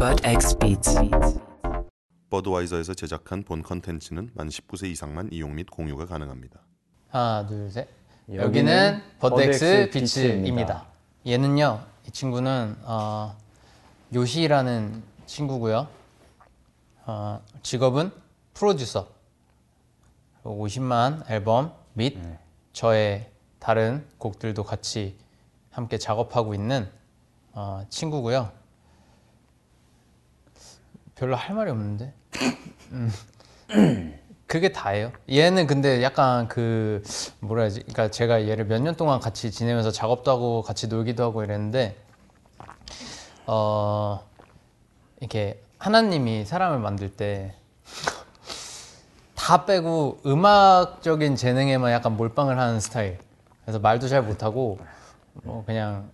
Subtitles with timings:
[0.00, 0.98] Bud X Beats.
[2.30, 6.58] 버드와이저에서 제작한 본 컨텐츠는 만 19세 이상만 이용 및 공유가 가능합니다.
[7.10, 7.86] 하나 둘 셋.
[8.32, 9.90] 여기는 비츠입니다.
[9.90, 10.86] 비츠입니다.
[11.26, 13.36] 얘는요, 이 친구는 어,
[14.14, 15.86] 요시라는 친구고요.
[17.04, 18.10] 어, 직업은
[18.54, 19.06] 프로듀서.
[20.44, 22.38] 50만 앨범 및 네.
[22.72, 25.18] 저의 다른 곡들도 같이
[25.70, 26.90] 함께 작업하고 있는
[27.52, 28.59] 어, 친구고요.
[31.20, 32.14] 별로 할 말이 없는데.
[34.46, 35.12] 그게 다예요.
[35.30, 37.02] 얘는 근데 약간 그
[37.40, 37.80] 뭐라 해야지?
[37.82, 41.96] 그러니까 제가 얘를 몇 년 동안 같이 지내면서 작업도 하고 같이 놀기도 하고 이랬는데
[43.46, 44.26] 어
[45.20, 47.54] 이렇게 하나님이 사람을 만들 때
[49.36, 53.18] 다 빼고 음악적인 재능에만 약간 몰빵을 하는 스타일.
[53.64, 54.78] 그래서 말도 잘 못하고
[55.42, 56.10] 뭐 그냥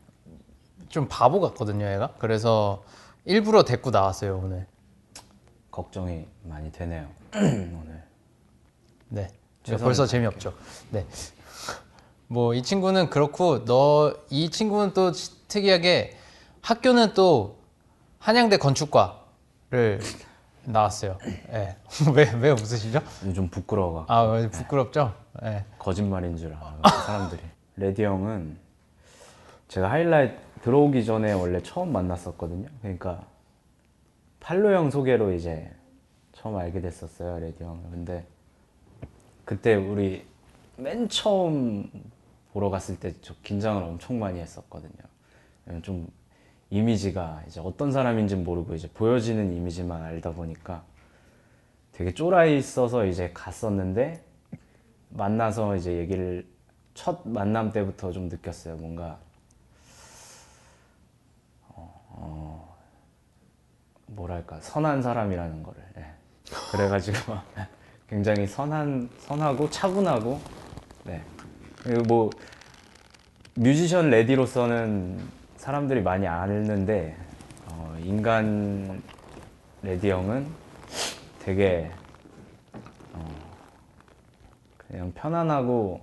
[0.88, 2.14] 좀 바보 같거든요, 얘가.
[2.18, 2.82] 그래서
[3.26, 4.66] 일부러 데리고 나왔어요 오늘.
[5.80, 7.06] 걱정이 많이 되네요.
[7.36, 8.02] 오늘.
[9.10, 9.28] 네.
[9.62, 9.84] 저 죄송합니다.
[9.84, 10.54] 벌써 재미없죠.
[10.90, 11.04] 네.
[12.28, 16.16] 뭐 이 친구는 그렇고 너 이 친구는 또 치- 특이하게
[16.62, 17.58] 학교는 또
[18.20, 20.00] 한양대 건축과를
[20.64, 21.18] 나왔어요.
[21.52, 21.76] 예.
[22.14, 23.00] 왜, 왜 웃으시죠?
[23.34, 24.06] 좀 부끄러워.
[24.08, 25.12] 아, 왜 부끄럽죠?
[25.44, 25.66] 예.
[25.78, 26.78] 거짓말인 줄 알아.
[26.82, 27.42] 그 사람들이.
[27.76, 28.56] 레디 형은
[29.68, 32.66] 제가 하이라이트 들어오기 전에 원래 처음 만났었거든요.
[32.80, 33.26] 그러니까
[34.46, 35.68] 팔로 형 소개로 이제
[36.30, 37.90] 처음 알게 됐었어요, 레디 형을.
[37.90, 38.24] 근데
[39.44, 40.24] 그때 우리
[40.76, 41.90] 맨 처음
[42.52, 44.92] 보러 갔을 때 저 긴장을 엄청 많이 했었거든요.
[45.82, 46.06] 좀
[46.70, 50.84] 이미지가 이제 어떤 사람인지 모르고 이제 보여지는 이미지만 알다 보니까
[51.90, 54.22] 되게 쫄아 있어서 이제 갔었는데
[55.08, 56.46] 만나서 이제 얘기를
[56.94, 58.76] 첫 만남 때부터 좀 느꼈어요.
[58.76, 59.18] 뭔가
[61.68, 62.75] 어, 어,
[64.06, 65.82] 뭐랄까 선한 사람이라는 거를.
[65.98, 66.06] 예.
[66.72, 67.18] 그래가지고
[68.08, 70.40] 굉장히 선한 선하고 차분하고
[71.04, 71.22] 네.
[71.82, 72.30] 그리고 뭐
[73.54, 75.20] 뮤지션 레디로서는
[75.56, 77.16] 사람들이 많이 아는데
[77.66, 79.02] 어, 인간
[79.82, 80.46] 레디 형은
[81.40, 81.90] 되게
[83.12, 83.28] 어,
[84.76, 86.00] 그냥 편안하고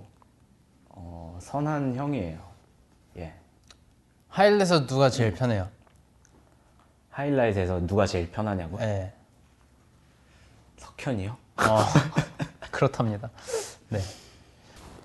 [0.90, 2.38] 어, 선한 형이에요.
[3.18, 3.34] 예.
[4.28, 5.68] 하이라이트에서 누가 제일 편해요?
[7.14, 8.78] 하이라이트에서 누가 제일 편하냐고?
[8.80, 9.12] 예.
[10.78, 11.36] 석현이요?
[11.58, 11.78] 어,
[12.72, 13.30] 그렇답니다.
[13.88, 14.00] 네.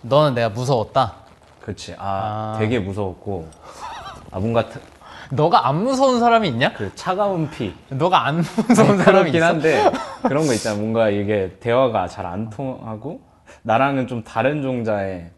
[0.01, 1.15] 너는 내가 무서웠다.
[1.61, 1.93] 그렇지.
[1.99, 2.59] 아, 아.
[2.59, 3.47] 되게 무서웠고
[4.31, 4.79] 아 뭔가 타-
[5.31, 6.73] 너가 안 무서운 사람이 있냐?
[6.73, 9.45] 그 차가운 피 너가 안 무서운 사람이 그렇긴 있어?
[9.45, 9.91] 한데
[10.23, 10.77] 그런 거 있잖아.
[10.77, 13.21] 뭔가 이게 대화가 잘 안 통하고
[13.61, 15.29] 나랑은 좀 다른 종자의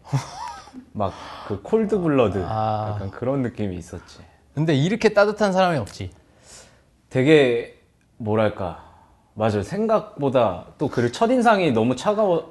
[0.92, 1.12] 막
[1.48, 2.92] 그 cold blood 아.
[2.94, 4.20] 약간 그런 느낌이 있었지.
[4.54, 6.10] 근데 이렇게 따뜻한 사람이 없지.
[7.12, 7.78] 되게
[8.16, 8.90] 뭐랄까
[9.34, 9.62] 맞아요.
[9.62, 12.44] 생각보다 또 그 첫인상이 너무 차가운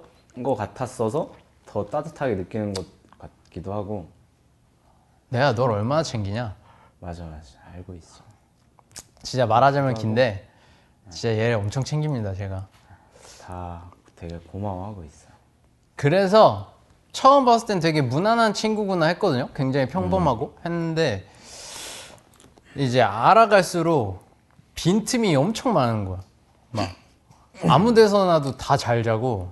[0.44, 1.33] 것 같았어서
[1.66, 2.85] 더 따뜻하게 느끼는 것
[3.19, 4.07] 같기도 하고.
[5.29, 6.55] 내가 널 얼마나 챙기냐?
[7.00, 7.57] 맞아 맞아.
[7.73, 8.21] 알고 있어.
[9.23, 10.47] 진짜 말하자면 긴데
[11.09, 12.67] 진짜 얘를 엄청 챙깁니다 제가.
[13.41, 13.83] 다
[14.16, 15.27] 되게 고마워하고 있어.
[15.95, 16.73] 그래서
[17.11, 19.50] 처음 봤을 땐 되게 무난한 친구구나 했거든요.
[19.55, 21.25] 굉장히 평범하고 했는데
[22.75, 24.31] 이제 알아갈수록
[24.75, 26.19] 빈틈이 엄청 많은 거야.
[26.71, 26.89] 막
[27.67, 29.51] 아무 데서나도 다 잘 자고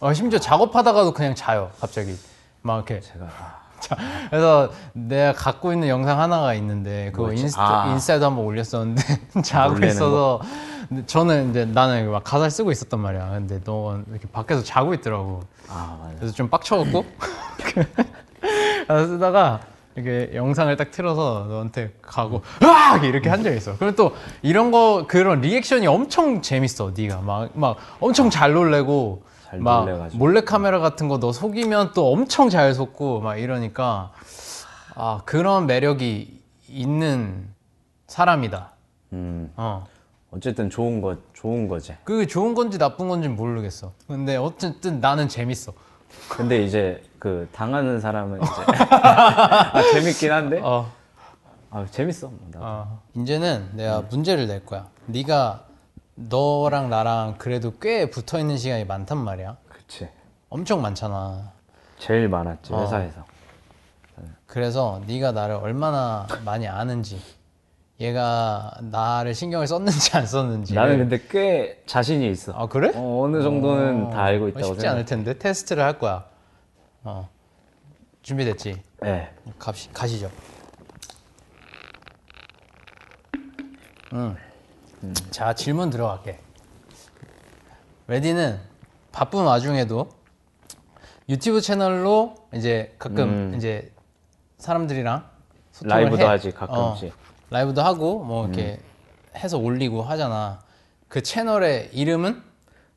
[0.00, 1.70] 어, 심지어 작업하다가도 그냥 자요.
[1.80, 2.16] 갑자기
[2.62, 3.96] 막 이렇게 제가 아, 자,
[4.28, 7.42] 그래서 내가 갖고 있는 영상 하나가 있는데 그거 뭐였지?
[7.44, 7.92] 인스타, 아.
[7.92, 9.02] 인스타에도 한번 올렸었는데
[9.42, 10.40] 자고 놀래는 있어서
[10.88, 13.28] 근데 저는 이제 나는 막 가사를 쓰고 있었단 말이야.
[13.30, 15.42] 근데 너 이렇게 밖에서 자고 있더라고.
[15.68, 17.04] 아 맞아 그래서 좀 빡쳐갖고
[18.86, 19.60] 그래서 쓰다가
[19.96, 23.76] 이렇게 영상을 딱 틀어서 너한테 가고 으악 이렇게 한 적이 있어.
[23.78, 26.92] 그리고 또 이런 거 그런 리액션이 엄청 재밌어.
[26.96, 30.18] 네가 막 막 엄청 잘 놀래고 잘막 놀래가지고.
[30.18, 34.12] 몰래 카메라 같은 거 너 속이면 또 엄청 잘 속고 막 이러니까
[34.94, 37.48] 아 그런 매력이 있는
[38.06, 38.70] 사람이다.
[39.12, 39.86] 음 어.
[40.32, 43.92] 어쨌든 좋은 거 좋은 거지 그게 좋은 건지 나쁜 건지 모르겠어.
[44.06, 45.72] 근데 어쨌든 나는 재밌어.
[46.28, 48.50] 근데 이제 그 당하는 사람은 이제
[48.90, 50.90] 아, 재밌긴 한데 어.
[51.70, 52.58] 아 재밌어 뭐, 나도.
[52.64, 54.88] 어, 이제는 내가 문제를 낼 거야.
[55.06, 55.64] 네가
[56.16, 59.56] 너랑 나랑 그래도 꽤 붙어 있는 시간이 많단 말이야.
[59.68, 60.08] 그치
[60.48, 61.52] 엄청 많잖아.
[61.98, 62.80] 제일 많았지 어.
[62.80, 63.24] 회사에서
[64.46, 67.22] 그래서 네가 나를 얼마나 많이 아는지,
[68.00, 70.74] 얘가 나를 신경을 썼는지 안 썼는지.
[70.74, 72.92] 나는 근데 꽤 자신이 있어 아 그래?
[72.94, 76.24] 어, 어느 정도는 어, 다 알고 있다고 쉽지 생각 않을 텐데 테스트를 할 거야.
[77.04, 77.28] 어,
[78.22, 78.82] 준비됐지?
[79.02, 79.30] 네.
[79.58, 80.30] 갑시, 가시죠.
[84.14, 84.34] 응.
[85.30, 86.38] 자 질문 들어갈게.
[88.06, 88.58] 레디는
[89.12, 90.08] 바쁜 와중에도
[91.28, 93.92] 유튜브 채널로 이제 가끔 이제
[94.58, 95.24] 사람들이랑
[95.72, 96.26] 소통을 라이브도 해.
[96.26, 97.12] 하지, 가끔씩.
[97.12, 98.78] 어, 라이브도 하고 뭐 이렇게
[99.36, 100.60] 해서 올리고 하잖아.
[101.08, 102.42] 그 채널의 이름은?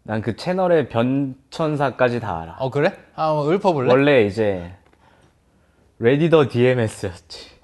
[0.05, 2.57] 난 그 채널의 변천사까지 다 알아.
[2.59, 2.93] 어 그래?
[3.13, 3.89] 한번 읊어볼래?
[3.91, 4.73] 원래 이제
[5.99, 7.51] 레디 the DMS였지.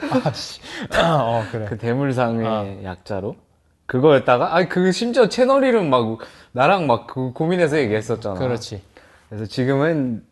[1.02, 1.66] 어 그래.
[1.68, 3.36] 그 대물상의 약자로
[3.86, 6.18] 그거였다가 아니 그 심지어 채널 이름 막
[6.52, 8.38] 나랑 막 그 고민해서 얘기했었잖아.
[8.38, 8.82] 그렇지.
[9.28, 10.24] 그래서 지금은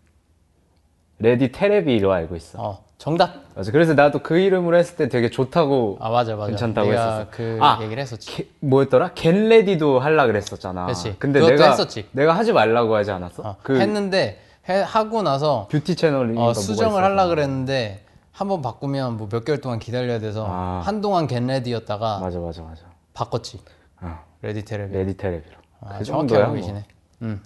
[1.18, 2.58] 레디 테레비로 알고 있어.
[2.62, 3.32] 어 정답.
[3.54, 3.70] 맞아.
[3.70, 6.48] 그래서 나도 그 이름으로 했을 때 되게 좋다고 아 맞아 맞아.
[6.48, 7.30] 괜찮다고 내가 했었어.
[7.30, 8.26] 그 아, 얘기를 했었지.
[8.36, 9.12] 게- 뭐였더라?
[9.14, 10.86] 겟레디도 할라 그랬었잖아.
[10.86, 11.14] 그치.
[11.18, 12.08] 근데 내가 했었지.
[12.10, 13.42] 내가 하지 말라고 하지 않았어?
[13.44, 19.16] 어, 그 했는데 해, 하고 나서 뷰티 채널이 어, 수정을 하려 그랬는데 한 번 바꾸면
[19.16, 20.80] 뭐 몇 개월 동안 기다려야 돼서 아.
[20.84, 22.82] 한동안 겟레디였다가 맞아 맞아 맞아.
[23.14, 23.60] 바꿨지.
[24.00, 24.92] 어, 레디 테레비.
[24.92, 25.54] 레디 테레비로.
[25.80, 26.34] 아, 그 정확히.
[26.34, 26.56] 알고 뭐.
[26.56, 26.84] 계시네.
[27.22, 27.42] 음.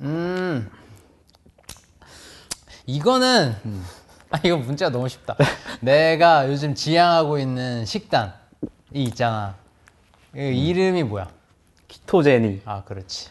[0.00, 0.70] 음.
[2.86, 3.54] 이거는
[4.30, 5.36] 아 이거 문제가 너무 쉽다.
[5.80, 8.32] 내가 요즘 지향하고 있는 식단이
[8.92, 9.54] 있잖아.
[10.32, 11.28] 그 이름이 뭐야?
[11.88, 12.62] 키토제니.
[12.64, 13.28] 아 그렇지.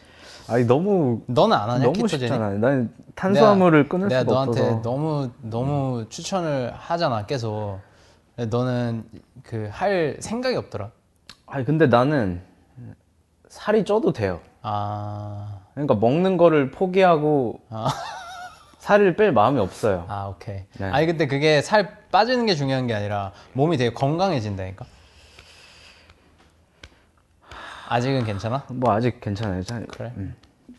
[0.48, 2.20] 아니 너무 너는 안 하냐 너무 키토제니?
[2.28, 2.50] 쉽잖아.
[2.52, 4.82] 난 탄수화물을 끊을 내가 수가 너한테 없어서.
[4.82, 7.80] 너무 너무 추천을 하잖아 계속.
[8.38, 9.04] 너는
[9.44, 10.92] 그 할 생각이 없더라.
[11.48, 12.42] 아니 근데 나는
[13.50, 14.40] 살이 쪄도 돼요.
[14.62, 17.60] 아, 그러니까 먹는 거를 포기하고
[18.82, 20.06] 살을 뺄 마음이 없어요.
[20.10, 20.64] 아 오케이.
[20.80, 20.86] 네.
[20.86, 24.86] 아니 근데 그게 살 빠지는 게 중요한 게 아니라 몸이 되게 건강해진다니까.
[27.90, 28.66] 아직은 괜찮아?
[28.70, 29.62] 뭐 아직 괜찮아요.
[29.62, 30.12] 잘- 그래.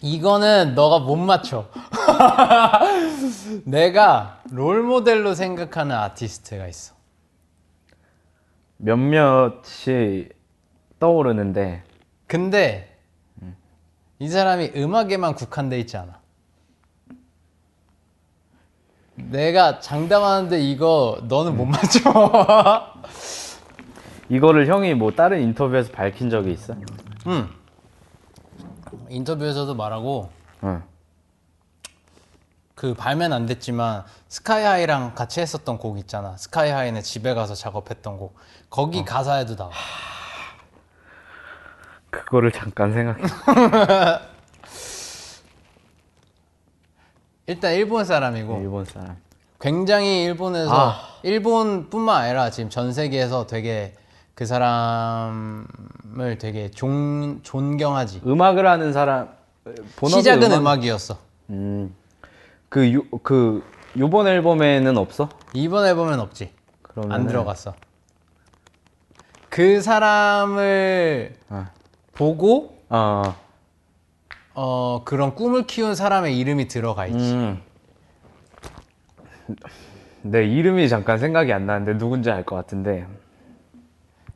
[0.00, 1.68] 이거는 너가 못 맞춰.
[3.64, 6.94] 내가 롤 모델로 생각하는 아티스트가 있어.
[8.78, 10.28] 몇몇이
[10.98, 11.84] 떠오르는데
[12.26, 12.98] 근데
[14.18, 16.21] 이 사람이 음악에만 국한돼 있지 않아.
[19.30, 22.92] 내가 장담하는데 이거 너는 못 맞춰.
[24.28, 26.74] 이거를 형이 뭐 다른 인터뷰에서 밝힌 적이 있어?
[27.26, 27.48] 응.
[29.08, 30.30] 인터뷰에서도 말하고
[30.64, 30.82] 응.
[32.74, 36.36] 그 발매는 안 됐지만 스카이하이랑 같이 했었던 곡 있잖아.
[36.36, 38.34] 스카이하이는 집에 가서 작업했던 곡.
[38.70, 39.70] 거기 가사에도 나와.
[42.10, 43.22] 그거를 잠깐 생각해.
[47.46, 49.16] 일단 일본 사람이고 일본 사람.
[49.60, 50.94] 굉장히 일본에서 아.
[51.22, 53.94] 일본뿐만 아니라 지금 전 세계에서 되게
[54.34, 55.66] 그 사람을
[56.40, 58.22] 되게 존, 존경하지.
[58.26, 59.28] 음악을 하는 사람
[59.96, 60.84] 본업이 시작은 음악- 음악...
[60.84, 61.18] 이었어
[61.50, 61.94] 음.
[62.68, 63.62] 그, 요, 그,
[63.98, 65.28] 요번 앨범에는 없어?
[65.52, 66.50] 이번 앨범엔 없지.
[66.82, 67.74] 그러면은- 안 들어갔어.
[69.50, 71.66] 그 사람을 어.
[72.14, 73.22] 보고 어.
[74.54, 77.32] 어, 그런 꿈을 키운 사람의 이름이 들어가 있지.
[77.34, 77.62] 음.
[80.22, 83.06] 내 이름이 잠깐 생각이 안 나는데 누군지 알 것 같은데.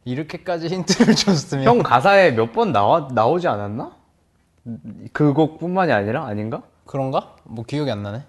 [0.04, 3.94] 이렇게까지 힌트를 줬으면 형 가사에 몇 번 나와, 나오지 않았나?
[5.12, 6.24] 그 곡뿐만이 아니라?
[6.26, 6.62] 아닌가?
[6.86, 7.36] 그런가?
[7.44, 8.22] 뭐 기억이 안 나네.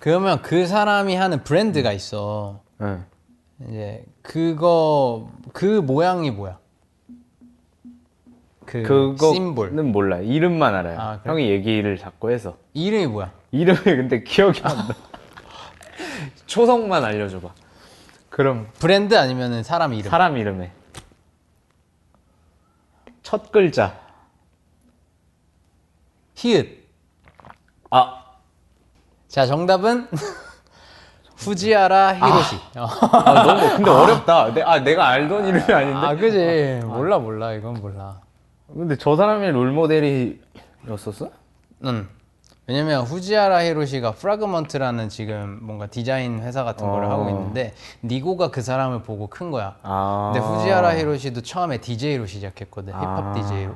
[0.00, 2.60] 그러면 그 사람이 하는 브랜드가 있어.
[2.80, 3.04] 응.
[3.68, 6.58] 이제 그거 그 모양이 뭐야?
[8.66, 10.18] 그 그거는 심볼 몰라.
[10.18, 10.98] 이름만 알아요.
[11.00, 11.32] 아, 그래?
[11.32, 12.56] 형이 얘기를 자꾸 해서.
[12.72, 13.32] 이름이 뭐야?
[13.50, 14.88] 이름이 근데 기억이 안 나.
[16.46, 17.52] 초성만 알려줘봐.
[18.28, 20.08] 그럼 브랜드 아니면은 사람 이름?
[20.10, 20.72] 사람 이름에
[23.22, 23.98] 첫 글자.
[26.36, 26.80] 히읗.
[27.90, 28.20] 아
[29.28, 30.08] 자 정답은
[31.40, 32.56] 후지하라 히로시.
[32.76, 32.86] 어.
[33.12, 34.52] 아, 너무 근데 어렵다.
[34.54, 36.06] 내, 아 내가 알던 이름이 아닌데.
[36.06, 38.20] 아 그지 몰라 몰라 이건 몰라.
[38.72, 41.30] 근데 저 사람이 롤 모델이었었어?
[41.86, 42.08] 응.
[42.66, 47.10] 왜냐면 후지하라 히로시가 프라그먼트라는 지금 뭔가 디자인 회사 같은 거를 어.
[47.10, 49.74] 하고 있는데 니고가 그 사람을 보고 큰 거야.
[49.82, 50.30] 아.
[50.32, 52.92] 근데 후지하라 히로시도 처음에 DJ로 시작했거든.
[52.92, 53.34] 힙합 아.
[53.34, 53.74] DJ로.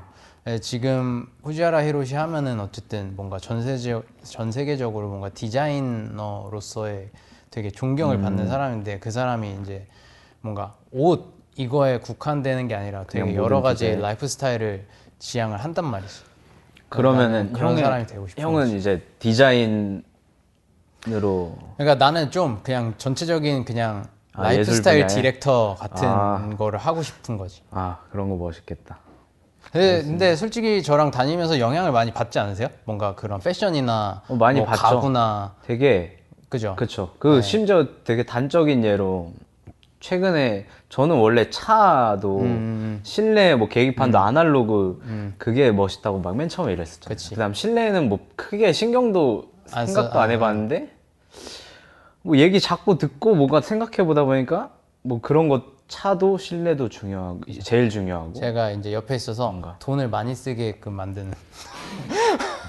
[0.60, 7.08] 지금 후지하라 히로시 하면은 어쨌든 뭔가 전 세계 전 세계적으로 뭔가 디자이너로서의
[7.54, 8.22] 되게 존경을 음.
[8.22, 9.86] 받는 사람인데 그 사람이 이제
[10.40, 14.00] 뭔가 옷 이거에 국한되는 게 아니라 되게 여러 가지 디자인.
[14.00, 14.84] 라이프 스타일을
[15.20, 16.22] 지향을 한단 말이지.
[16.88, 20.02] 그러면은 그런 사람이 되고 싶은 형은 이제 디자인으로
[21.76, 25.06] 그러니까 나는 좀 그냥 전체적인 그냥 아, 라이프 스타일?
[25.06, 26.50] 디렉터 같은 아.
[26.58, 27.62] 거를 하고 싶은 거지.
[27.70, 28.98] 아 그런 거 멋있겠다.
[29.70, 32.68] 근데, 근데 솔직히 저랑 다니면서 영향을 많이 받지 않으세요?
[32.84, 34.82] 뭔가 그런 패션이나 어, 많이 뭐 받죠.
[34.82, 36.74] 가구나 되게 그죠?
[36.76, 37.10] 그쵸.
[37.18, 39.32] 그 심지어 되게 단적인 예로
[40.00, 43.00] 최근에 저는 원래 차도 음.
[43.02, 47.08] 실내 뭐 계기판도 아날로그 그게 멋있다고 막 맨 처음에 이랬었죠.
[47.08, 47.30] 그치.
[47.30, 50.90] 그다음 실내는 뭐 크게 신경도 안 써- 생각도 안 아, 해봤는데
[52.22, 54.70] 뭐 얘기 자꾸 듣고 뭔가 생각해 보다 보니까
[55.02, 59.76] 뭐 그런 거 차도 실내도 중요하고 제일 중요하고 제가 이제 옆에 있어서 뭔가.
[59.80, 61.32] 돈을 많이 쓰게끔 만드는.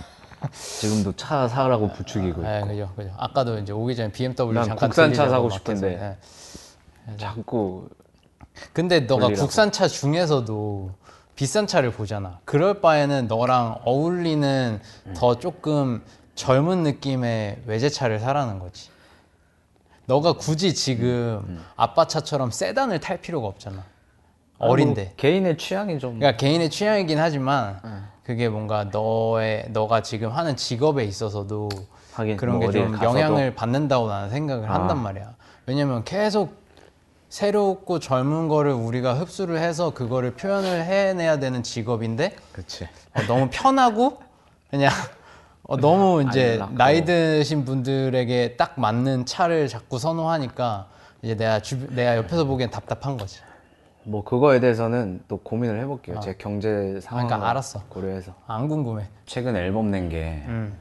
[0.51, 3.11] 지금도 차 사라고 부추기고 네, 그죠, 그죠.
[3.17, 6.17] 아까도 이제 오기 전에 BMW 난 잠깐 국산차 들리려고 사고 막 싶은데.
[7.07, 7.17] 네.
[7.17, 7.87] 자꾸
[8.73, 9.41] 근데 너가 돌리라고.
[9.41, 10.91] 국산 차 중에서도
[11.35, 12.39] 비싼 차를 보잖아.
[12.45, 15.13] 그럴 바에는 너랑 어울리는 음.
[15.15, 16.03] 더 조금
[16.35, 18.89] 젊은 느낌의 외제차를 사라는 거지.
[20.05, 21.65] 너가 굳이 지금 음.
[21.75, 23.83] 아빠 차처럼 세단을 탈 필요가 없잖아.
[24.57, 25.13] 뭐 어린데.
[25.17, 28.07] 개인의 취향이 좀 그러니까 개인의 취향이긴 하지만 음.
[28.25, 31.69] 그게 뭔가 너의 너가 지금 하는 직업에 있어서도
[32.13, 34.73] 하긴 그런 뭐 게좀 어딜 가서도 영향을 받는다고 나는 생각을 아.
[34.73, 35.35] 한단 말이야.
[35.67, 36.55] 왜냐면 계속
[37.29, 42.35] 새롭고 젊은 거를 우리가 흡수를 해서 그거를 표현을 해내야 되는 직업인데
[43.13, 44.19] 어, 너무 편하고
[44.71, 44.91] 그냥
[45.63, 46.63] 어, 너무 이제.
[46.71, 50.87] 나이 드신 분들에게 딱 맞는 차를 자꾸 선호하니까
[51.21, 53.39] 이제 내가 주, 내가 옆에서 보기엔 답답한 거지.
[54.05, 56.19] 뭐 그거에 대해서는 또 고민을 해볼게요.
[56.19, 57.83] 제 경제 상황을 그러니까 알았어.
[57.89, 59.07] 고려해서 안 궁금해.
[59.25, 60.77] 최근 앨범 낸 게 음.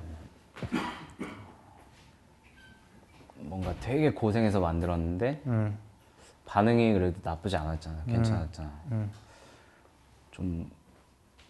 [3.36, 5.78] 뭔가 되게 고생해서 만들었는데 음.
[6.46, 8.04] 반응이 그래도 나쁘지 않았잖아.
[8.06, 8.70] 괜찮았잖아.
[8.92, 9.10] 음.
[10.30, 10.70] 좀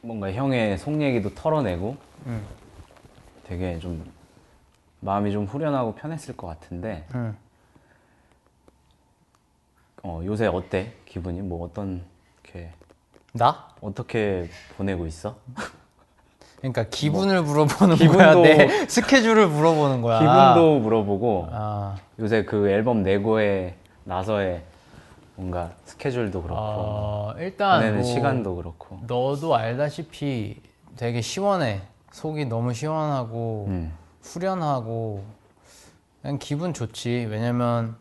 [0.00, 2.42] 뭔가 형의 속 얘기도 털어내고 음.
[3.44, 4.04] 되게 좀
[5.00, 7.36] 마음이 좀 후련하고 편했을 것 같은데 음.
[10.04, 12.02] 어, 요새 어때 기분이 뭐 어떤
[12.42, 12.70] 게
[13.32, 13.68] 나?
[13.80, 15.34] 어떻게 보내고 있어?
[16.58, 18.34] 그러니까 기분을 물어보는 기분도- 거야.
[18.34, 20.18] 내 스케줄을 물어보는 거야.
[20.20, 24.62] 기분도 물어보고 아, 요새 그 앨범 내고에 나서의
[25.36, 30.60] 뭔가 스케줄도 그렇고 어, 일단 보내는 뭐 시간도 그렇고 너도 알다시피
[30.96, 31.80] 되게 시원해.
[32.12, 33.92] 속이 너무 시원하고 음.
[34.22, 35.24] 후련하고
[36.22, 37.26] 그냥 기분 좋지.
[37.30, 37.96] 왜냐면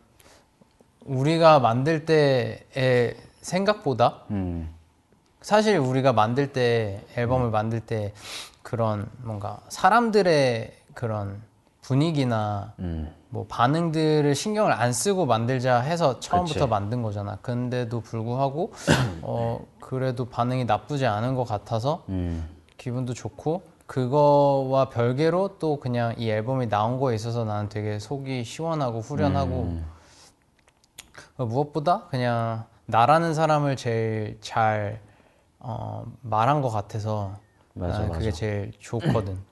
[1.04, 4.70] 우리가 만들 때의 생각보다 음.
[5.40, 8.12] 사실 우리가 만들 때 앨범을 만들 때
[8.62, 11.42] 그런 뭔가 사람들의 그런
[11.82, 13.12] 분위기나 음.
[13.28, 16.70] 뭐 반응들을 신경을 안 쓰고 만들자 해서 처음부터 그치.
[16.70, 17.36] 만든 거잖아.
[17.42, 18.72] 근데도 불구하고
[19.20, 22.48] 어 그래도 반응이 나쁘지 않은 것 같아서 음.
[22.78, 29.00] 기분도 좋고 그거와 별개로 또 그냥 이 앨범이 나온 거에 있어서 나는 되게 속이 시원하고
[29.00, 29.84] 후련하고 음.
[29.86, 29.93] 어,
[31.36, 35.00] 무엇보다 그냥 나라는 사람을 제일 잘
[35.58, 37.36] 어, 말한 것 같아서
[37.72, 38.30] 맞아, 그게 맞아.
[38.30, 39.42] 제일 좋거든.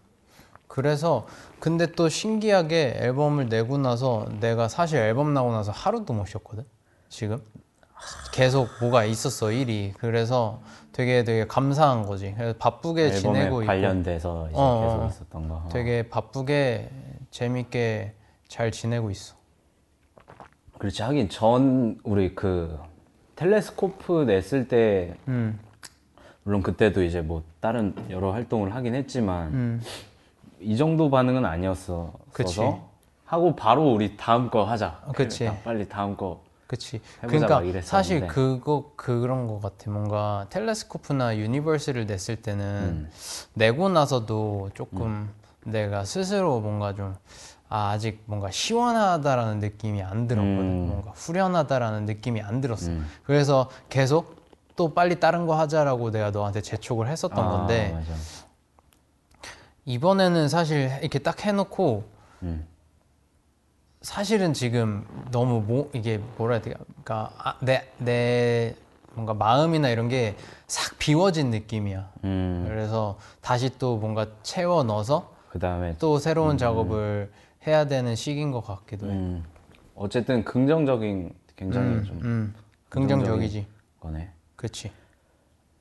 [0.69, 1.27] 그래서
[1.59, 6.65] 근데 또 신기하게 앨범을 내고 나서 내가 사실 앨범 나고 나서 하루도 못 쉬었거든.
[7.09, 7.43] 지금
[8.33, 9.93] 계속 뭐가 있었어 일이.
[9.99, 10.63] 그래서
[10.93, 12.35] 되게 되게 감사한 거지.
[12.37, 15.07] 그래서 바쁘게 지내고 있고 관련돼서 이제 어, 계속 어.
[15.09, 15.69] 있었던 거.
[15.71, 16.91] 되게 바쁘게
[17.31, 18.15] 재밌게
[18.49, 19.35] 잘 지내고 있어.
[20.83, 22.77] 그렇지 하긴 전 우리 그
[23.37, 25.57] Telescope 냈을 때 음,
[26.43, 29.83] 물론 그때도 이제 뭐 다른 여러 활동을 하긴 했지만 음.
[30.59, 32.13] 이 정도 반응은 아니었어.
[32.33, 32.57] 그치.
[32.57, 32.89] 서서
[33.25, 35.03] 하고 바로 우리 다음 거 하자.
[35.07, 35.49] 어, 그치.
[35.63, 36.43] 빨리 다음 거.
[36.67, 37.01] 그치.
[37.21, 37.63] 그러니까.
[37.83, 39.89] 사실 그거 그런 거 같아.
[39.89, 43.11] 뭔가 Telescope나 Universe를 냈을 때는 음.
[43.55, 45.31] 내고 나서도 조금
[45.65, 47.15] 내가 스스로 뭔가 좀
[47.75, 50.61] 아, 아직 뭔가 시원하다라는 느낌이 안 들었거든.
[50.61, 50.87] 음.
[50.89, 52.91] 뭔가 후련하다라는 느낌이 안 들었어.
[52.91, 53.09] 음.
[53.25, 54.37] 그래서 계속
[54.77, 58.13] 또 빨리 다른 거 하자라고 내가 너한테 재촉을 했었던 아, 건데 맞아.
[59.87, 62.05] 이번에는 사실 이렇게 딱 해놓고
[62.43, 62.67] 음.
[64.03, 66.81] 사실은 지금 너무 뭐 이게 뭐라 해야 될까?
[67.03, 68.75] 그러니까 아, 내, 내
[69.15, 70.37] 뭔가 마음이나 이런 게
[70.67, 72.11] 싹 비워진 느낌이야.
[72.25, 72.65] 음.
[72.67, 77.31] 그래서 다시 또 뭔가 채워 넣어서 그 다음에 또 새로운 작업을
[77.67, 79.13] 해야 되는 시기인 것 같기도 해.
[79.13, 79.45] 음.
[79.95, 82.55] 어쨌든 긍정적인 굉장히 음, 좀 음,
[82.89, 83.67] 긍정적이지.
[84.01, 84.31] 거네.
[84.57, 84.91] 그렇지.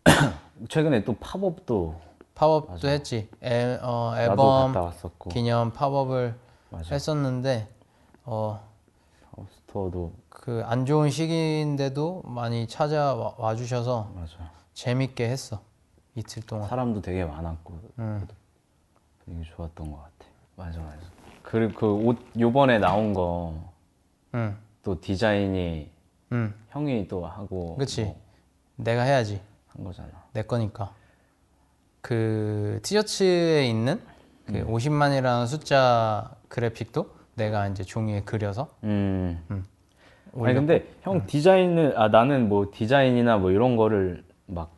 [0.70, 2.00] 최근에 또 팝업도
[2.36, 3.30] 팝업도 했지.
[3.42, 4.74] 앨, 어, 앨범
[5.30, 6.36] 기념 팝업을
[6.70, 6.94] 맞아.
[6.94, 7.68] 했었는데
[8.26, 8.68] 어,
[9.32, 14.36] 팝업 스토어도 그 안 좋은 시기인데도 많이 찾아와 와 주셔서 맞아.
[14.74, 15.62] 재밌게 했어.
[16.16, 16.68] 이틀 동안.
[16.68, 18.28] 사람도 되게 많았고 음.
[19.26, 20.12] 되게 좋았던 것 같아.
[20.56, 20.98] 맞아 맞아.
[21.52, 23.62] 그리고 그 옷 요번에 나온 거또
[24.36, 24.56] 응.
[25.02, 25.90] 디자인이
[26.32, 26.54] 응.
[26.70, 28.04] 형이 또 하고 그치.
[28.06, 28.16] 뭐
[28.78, 29.42] 내가 해야지.
[29.68, 30.10] 한 거잖아.
[30.32, 30.94] 내 거니까.
[32.02, 34.02] 그 티셔츠에 있는
[34.46, 39.44] 그 50만이라는 숫자 그래픽도 내가 이제 종이에 그려서 음.
[39.50, 39.62] 아니
[40.34, 40.54] 올렸고.
[40.60, 44.72] 근데 형 디자인을 아 나는 뭐 디자인이나 뭐 이런 거를 막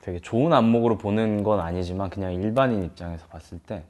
[0.00, 3.84] 되게 좋은 안목으로 보는 건 아니지만 그냥 일반인 입장에서 봤을 때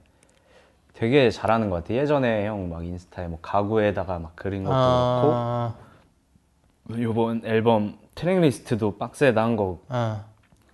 [0.95, 1.95] 되게 잘하는 것 같아.
[1.95, 5.75] 예전에 형 막 인스타에 뭐 가구에다가 막 그린 것도 아,
[6.87, 10.25] 그렇고 요번 앨범 트랙 리스트도 박스에다 한거 아,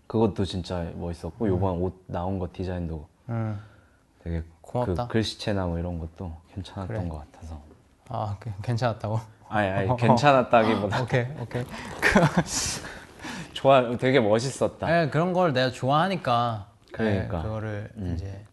[0.07, 3.59] 그것도 진짜 멋있었고 요번 옷 나온 거 디자인도 음.
[4.23, 5.07] 되게 고맙다.
[5.07, 7.09] 그 글씨체나 뭐 이런 것도 괜찮았던 그래.
[7.09, 7.61] 것 같아서
[8.09, 9.19] 아 그- 괜찮았다고?
[9.49, 11.65] 아니 아니 괜찮았다기보다 오케이 오케이.
[13.55, 14.87] 좋아 되게 멋있었다.
[14.87, 17.37] 네, 그런 걸 내가 좋아하니까 그러니까.
[17.39, 18.45] 네, 그거를 이제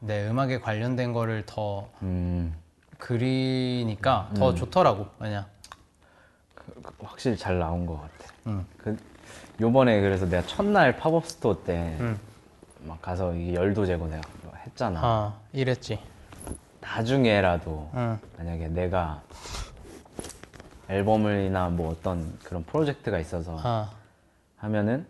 [0.00, 2.54] 내 음악에 관련된 거를 더 음.
[2.98, 5.46] 그리니까 더 좋더라고 왜냐
[6.54, 8.32] 그- 확실히 잘 나온 것 같아.
[8.46, 8.64] 응.
[8.78, 8.96] 그
[9.60, 12.18] 요번에 그래서 내가 첫날 팝업 스토어 때 막 응.
[13.02, 15.00] 가서 열도 재고 내가 뭐 했잖아.
[15.02, 15.98] 어 이랬지
[16.80, 18.18] 나중에라도 응.
[18.38, 19.22] 만약에 내가
[20.88, 23.90] 앨범이나 뭐 어떤 그런 프로젝트가 있어서 아
[24.58, 25.06] 하면은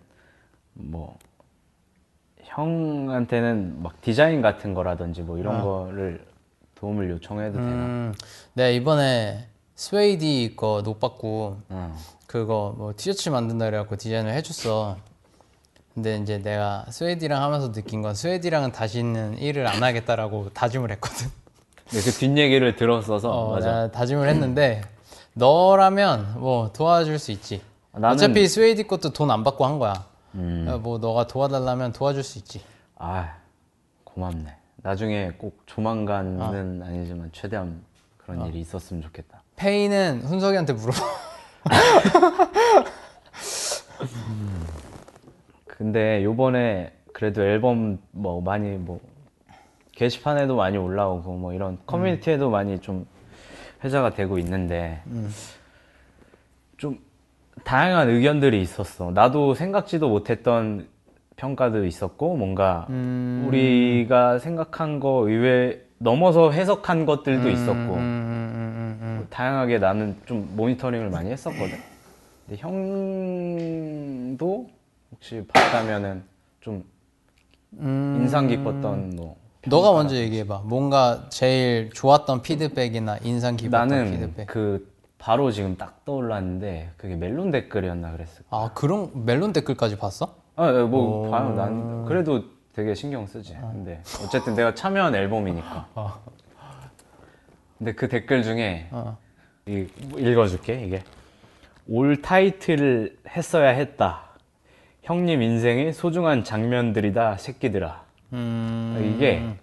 [0.75, 1.17] 뭐
[2.51, 6.25] 형한테는 막 디자인 같은 거라든지 뭐 이런 거를
[6.75, 7.67] 도움을 요청해도 되나?
[7.69, 8.15] 음,
[8.55, 11.97] 내가 이번에 스웨이디 거 노받고 어.
[12.27, 14.97] 그거 뭐 티셔츠 만든다 그래갖고 디자인을 해줬어.
[15.95, 21.29] 근데 이제 내가 스웨디랑 하면서 느낀 건 스웨디랑은 다시는 일을 안 하겠다라고 다짐을 했거든.
[21.89, 23.91] 근데 그 뒷얘기를 들었어서 어, 맞아.
[23.91, 24.83] 다짐을 했는데
[25.35, 27.61] 너라면 뭐 도와줄 수 있지.
[27.93, 30.05] 나는- 어차피 스웨이디 것도 돈 안 받고 한 거야.
[30.35, 30.67] 음.
[30.69, 32.63] 어, 뭐 너가 도와달라면 도와줄 수 있지.
[32.97, 33.37] 아
[34.05, 34.57] 고맙네.
[34.77, 37.83] 나중에 꼭 조만간은 아 니지만 최대한
[38.17, 39.43] 그런 일이 있었으면 좋겠다.
[39.57, 40.99] 페이는 훈석이한테 물어봐.
[45.67, 49.01] 근데 요번에 그래도 앨범 뭐 많이 뭐
[49.93, 53.07] 게시판에도 많이 올라오고 뭐 이런 커뮤니티에도 많이 좀
[53.85, 55.03] 회자가 되고 있는데
[56.77, 56.99] 좀
[57.65, 59.11] 다양한 의견들이 있었어.
[59.13, 60.89] 나도 생각지도 못했던
[61.37, 62.87] 평가도 있었고 뭔가
[63.47, 69.27] 우리가 생각한 거 의외 넘어서 해석한 것들도 있었고 음, 음, 음, 음.
[69.31, 71.79] 다양하게 나는 좀 모니터링을 많이 했었거든.
[72.47, 74.69] 근데 형도
[75.13, 76.23] 혹시 봤다면은
[76.61, 76.85] 좀
[77.79, 78.19] 음.
[78.21, 80.63] 인상 깊었던 뭐 너가 먼저 얘기해봐.
[80.65, 84.47] 뭔가 제일 좋았던 피드백이나 인상 깊었던 나는 피드백.
[84.47, 84.90] 그
[85.21, 88.27] 바로 지금 딱 떠올랐는데 그게 멜론 댓글이었나 거야.
[88.49, 90.35] 아 그런 멜론 댓글까지 봤어?
[90.57, 91.55] 아, 예, 뭐 봐요.
[91.55, 93.55] 난 그래도 되게 신경 쓰지.
[93.61, 95.89] 근데 어쨌든 내가 참여한 앨범이니까.
[97.79, 99.19] 근데 그 댓글 중에 어.
[99.67, 101.03] 이, 읽어줄게 이게
[101.87, 104.23] 올 타이틀을 했어야 했다.
[105.03, 108.05] 형님 인생의 소중한 장면들이다 새끼들아.
[108.33, 109.15] 음.
[109.17, 109.55] 이게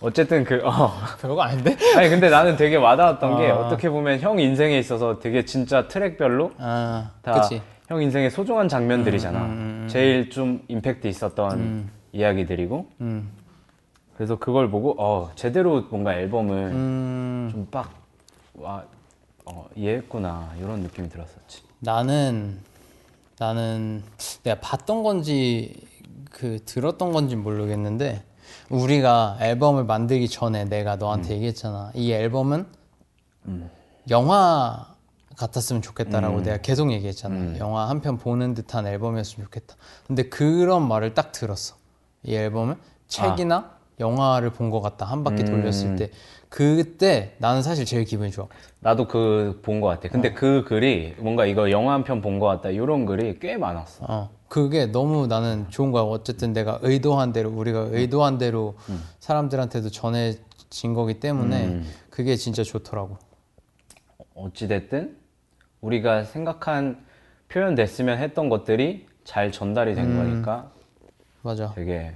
[0.00, 0.92] 어쨌든 그 어.
[1.20, 1.76] 별거 아닌데?
[1.96, 3.56] 아니 근데 나는 되게 와닿았던 게 아.
[3.56, 7.62] 어떻게 보면 형 인생에 있어서 되게 진짜 트랙별로 아다 그치.
[7.88, 9.86] 형 인생의 소중한 장면들이잖아.
[9.88, 12.86] 제일 좀 임팩트 있었던 이야기들이고.
[13.00, 13.30] 음.
[14.16, 17.48] 그래서 그걸 보고 어 제대로 뭔가 앨범을 음.
[17.52, 17.90] 좀빡
[18.54, 18.82] 와,
[19.44, 21.62] 어, 이해했구나 이런 느낌이 들었었지.
[21.80, 22.58] 나는
[23.38, 24.02] 나는
[24.42, 25.74] 내가 봤던 건지
[26.30, 28.24] 그 들었던 건지 모르겠는데
[28.70, 31.90] 우리가 앨범을 만들기 전에 내가 너한테 얘기했잖아.
[31.94, 32.66] 이 앨범은
[34.10, 34.94] 영화
[35.36, 37.34] 같았으면 좋겠다라고 내가 계속 얘기했잖아.
[37.58, 39.76] 영화 한 편 보는 듯한 앨범이었으면 좋겠다.
[40.06, 41.76] 근데 그런 말을 딱 들었어.
[42.22, 42.76] 이 앨범은
[43.08, 45.06] 책이나 영화를 본 것 같다.
[45.06, 46.10] 한 바퀴 돌렸을 때
[46.48, 48.46] 그때 나는 사실 제일 기분이 좋아.
[48.80, 50.08] 나도 그 본 것 같아.
[50.08, 54.04] 근데 그 글이 뭔가 이거 영화 한 편 본 것 같다 이런 글이 꽤 많았어.
[54.08, 56.02] 어, 그게 너무 나는 좋은 거야.
[56.02, 58.76] 어쨌든 내가 의도한 대로 우리가 의도한 대로
[59.18, 63.18] 사람들한테도 전해진 거기 때문에 그게 진짜 좋더라고.
[64.34, 65.16] 어찌 됐든
[65.80, 67.04] 우리가 생각한
[67.48, 70.70] 표현됐으면 했던 것들이 잘 전달이 된 거니까
[71.42, 71.72] 맞아.
[71.74, 72.14] 되게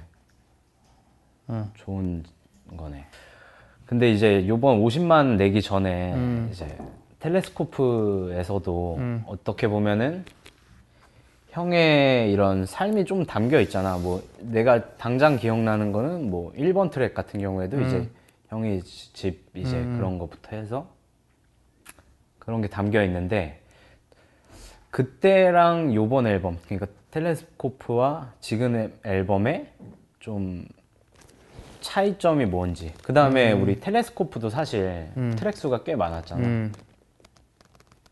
[1.75, 2.25] 좋은
[2.77, 3.07] 거네.
[3.87, 6.79] 근데 이제 요번 50만 내기 전에 이제
[7.19, 10.25] 텔레스코프에서도 어떻게 보면은
[11.51, 13.97] 형의 이런 삶이 좀 담겨 있잖아.
[13.99, 18.09] 뭐 내가 당장 기억나는 거는 뭐 1번 트랙 같은 경우에도 이제
[18.49, 20.89] 형이 지- 집 이제 그런 거부터 해서
[22.39, 23.61] 그런 게 담겨 있는데
[24.91, 29.69] 그때랑 요번 앨범 그러니까 텔레스코프와 지금 앨범의
[30.21, 30.65] 좀
[31.81, 32.93] 차이점이 뭔지.
[33.03, 36.47] 그 다음에 우리 텔레스코프도 사실 트랙 수가 꽤 많았잖아.
[36.47, 36.73] 음,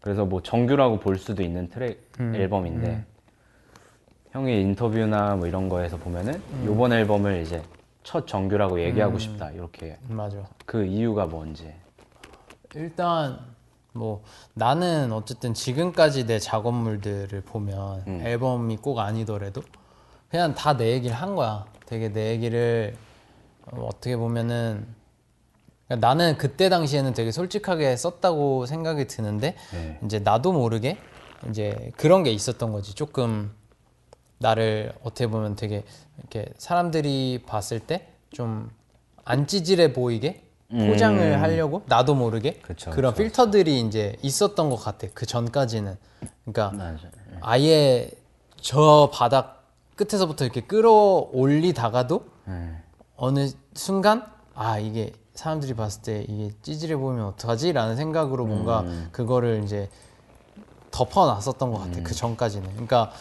[0.01, 2.01] 그래서 뭐 정규라고 볼 수도 있는 트랙
[2.35, 3.05] 앨범인데
[4.33, 6.65] 형이 인터뷰나 뭐 이런 거에서 보면은 음.
[6.67, 7.63] 요번 앨범을 이제
[8.03, 10.39] 첫 정규라고 얘기하고 싶다 이렇게 맞아.
[10.67, 11.73] 그 이유가 뭔지
[12.75, 13.39] 일단
[13.93, 14.23] 뭐
[14.55, 18.21] 나는 어쨌든 지금까지 내 작업물들을 보면 음.
[18.25, 19.63] 앨범이 꼭 아니더라도
[20.31, 21.65] 그냥 다 내 얘기를 한 거야.
[21.87, 22.95] 되게 내 얘기를
[23.73, 24.87] 어, 어떻게 보면은
[25.87, 29.99] 그러니까 나는 그때 당시에는 되게 솔직하게 썼다고 생각이 드는데 네.
[30.05, 30.99] 이제 나도 모르게
[31.49, 32.95] 이제 그런 게 있었던 거지.
[32.95, 33.53] 조금
[34.39, 35.85] 나를 어떻게 보면 되게
[36.19, 38.71] 이렇게 사람들이 봤을 때 좀
[39.29, 41.41] 안 찌질해 보이게 포장을 음.
[41.43, 45.07] 하려고 나도 모르게 그쵸, 그런 그쵸, 필터들이 이제 있었던 것 같아.
[45.13, 45.97] 그 전까지는.
[46.47, 47.09] 그러니까 맞아.
[47.43, 48.11] 아예
[48.61, 52.83] 저 바닥 끝에서부터 이렇게 끌어올리다가도 네.
[53.17, 54.25] 어느 순간
[54.55, 59.09] 아 이게 사람들이 봤을 때 이게 찌질해 보이면 어떡하지라는 생각으로 뭔가 음.
[59.13, 59.91] 그거를 이제
[60.91, 63.13] 덮어놨었던 것 같아 그 전까지는 그러니까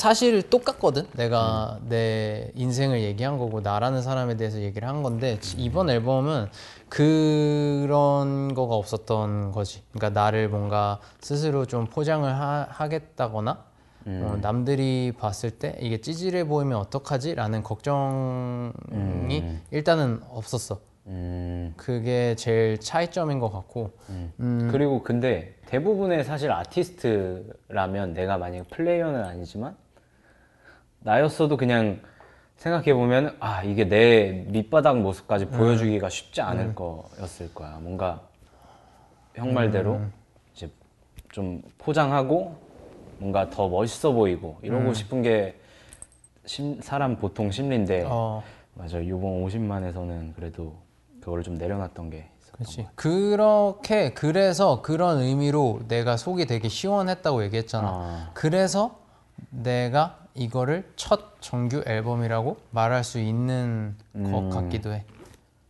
[0.00, 1.06] 사실 똑같거든.
[1.14, 6.48] 내가 내 인생을 얘기한 거고 나라는 사람에 대해서 얘기를 한 건데 지- 이번 앨범은
[6.90, 9.82] 그런 거가 없었던 거지.
[9.92, 13.64] 그러니까 나를 뭔가 스스로 좀 포장을 하, 하겠다거나
[14.08, 20.78] 어, 남들이 봤을 때 이게 찌질해 보이면 어떡하지라는 걱정이 일단은 없었어.
[21.06, 23.92] 음, 그게 제일 차이점인 것 같고.
[24.10, 29.74] 음, 그리고 근데 대부분의 사실 아티스트라면 내가 만약 플레이어는 아니지만
[31.10, 32.00] 나였어도 그냥
[32.56, 37.78] 생각해 보면 아 이게 내 밑바닥 모습까지 보여주기가 쉽지 않을 거였을 거야.
[37.80, 38.22] 뭔가
[39.36, 40.00] 형 말대로
[40.52, 40.68] 이제
[41.30, 42.56] 좀 포장하고
[43.18, 45.60] 뭔가 더 멋있어 보이고 이러고 싶은 게
[46.44, 48.42] 심- 사람 보통 심리인데 어,
[48.74, 50.74] 맞아 이번 50만에서는 그래도
[51.20, 52.88] 그거를 좀 내려놨던 게 그렇지.
[52.96, 57.88] 그렇게 그래서 그런 의미로 내가 속이 되게 시원했다고 얘기했잖아.
[57.88, 58.30] 아.
[58.34, 58.98] 그래서
[59.50, 65.04] 내가 이거를 첫 정규 앨범이라고 말할 수 있는 것 같기도 해.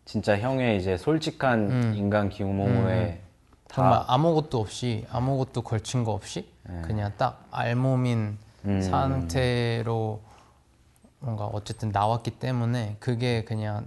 [0.05, 1.95] 진짜 형의 이제 솔직한 음.
[1.97, 3.21] 인간 기모모에
[3.69, 6.49] 정말 아무것도 없이 아무것도 걸친 거 없이
[6.83, 8.81] 그냥 딱 알몸인 음.
[8.81, 10.21] 상태로
[11.19, 13.87] 뭔가 어쨌든 나왔기 때문에 그게 그냥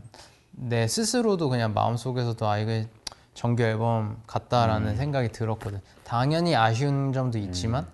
[0.51, 2.85] 내 스스로도 그냥 마음속에서도 아 이거
[3.33, 5.79] 정규 앨범 같다라는 생각이 들었거든.
[6.03, 7.87] 당연히 아쉬운 점도 있지만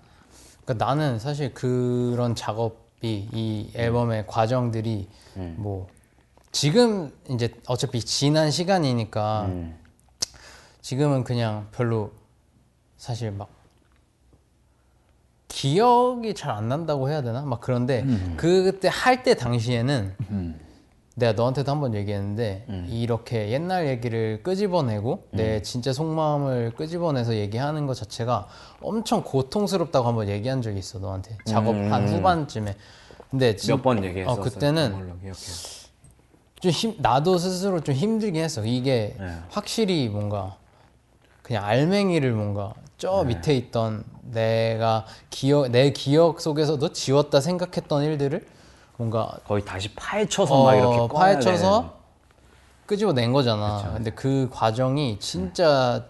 [0.65, 5.07] 그러니까 나는 사실 그런 작업이 이 앨범의 과정들이
[5.57, 5.87] 뭐
[6.51, 9.77] 지금 이제 어차피 지난 시간이니까 음.
[10.81, 12.11] 지금은 그냥 별로
[12.97, 13.49] 사실 막
[15.47, 17.41] 기억이 잘 안 난다고 해야 되나?
[17.43, 18.03] 막 그런데
[18.37, 20.15] 그때 할 때 당시에는
[21.15, 28.47] 내가 너한테도 한번 얘기했는데 이렇게 옛날 얘기를 끄집어내고 내 진짜 속마음을 끄집어내서 얘기하는 것 자체가
[28.81, 32.75] 엄청 고통스럽다고 한번 얘기한 적이 있어 너한테 작업 한 후반쯤에
[33.31, 34.39] 근데 진- 몇번 얘기했었어.
[34.39, 34.93] 어, 그때는.
[36.61, 38.65] 좀 힘, 나도 스스로 좀 힘들긴 했어.
[38.65, 39.37] 이게 네.
[39.49, 40.55] 확실히 뭔가
[41.41, 43.35] 그냥 알맹이를 뭔가 저 네.
[43.35, 48.45] 밑에 있던 내가 기억 내 기억 속에서도 지웠다 생각했던 일들을
[48.97, 51.93] 뭔가 거의 다시 파헤쳐서 막 이렇게 어, 꺼내야 파헤쳐서
[52.85, 53.93] 끄집어낸 거잖아.
[53.95, 56.05] 근데 그 과정이 진짜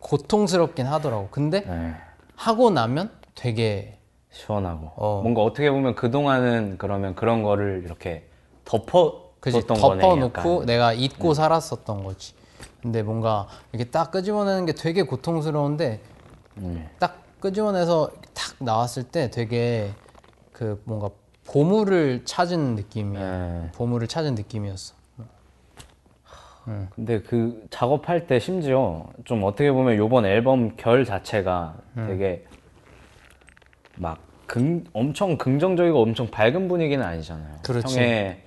[0.00, 1.28] 고통스럽긴 하더라고.
[1.30, 1.60] 근데.
[1.60, 1.94] 네.
[2.38, 3.98] 하고 나면 되게
[4.30, 5.20] 시원하고 어.
[5.22, 8.28] 뭔가 어떻게 보면 그 동안은 그러면 그런 거를 이렇게
[8.64, 10.00] 덮어 그지 뒀던 거네.
[10.00, 10.46] 덮어놓고 약간.
[10.46, 10.66] 음.
[10.66, 12.34] 내가 잊고 살았었던 거지.
[12.80, 16.00] 근데 뭔가 이렇게 딱 끄집어내는 게 되게 고통스러운데
[16.58, 16.88] 음.
[17.00, 19.90] 딱 끄집어내서 탁 나왔을 때 되게
[20.52, 21.10] 그 뭔가
[21.48, 23.20] 보물을 찾은 느낌이야.
[23.20, 23.70] 네.
[23.74, 24.94] 보물을 찾은 느낌이었어.
[26.94, 32.06] 근데 그 작업할 때 심지어 좀 어떻게 보면 요번 앨범 결 자체가 음.
[32.08, 32.44] 되게
[33.96, 37.60] 막 긍, 엄청 긍정적이고 엄청 밝은 분위기는 아니잖아요.
[37.64, 37.98] 그렇지.
[37.98, 38.42] 형의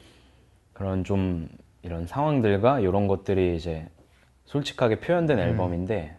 [0.73, 1.49] 그런 좀
[1.81, 3.87] 이런 상황들과 이런 것들이 이제
[4.45, 5.43] 솔직하게 표현된 음.
[5.43, 6.15] 앨범인데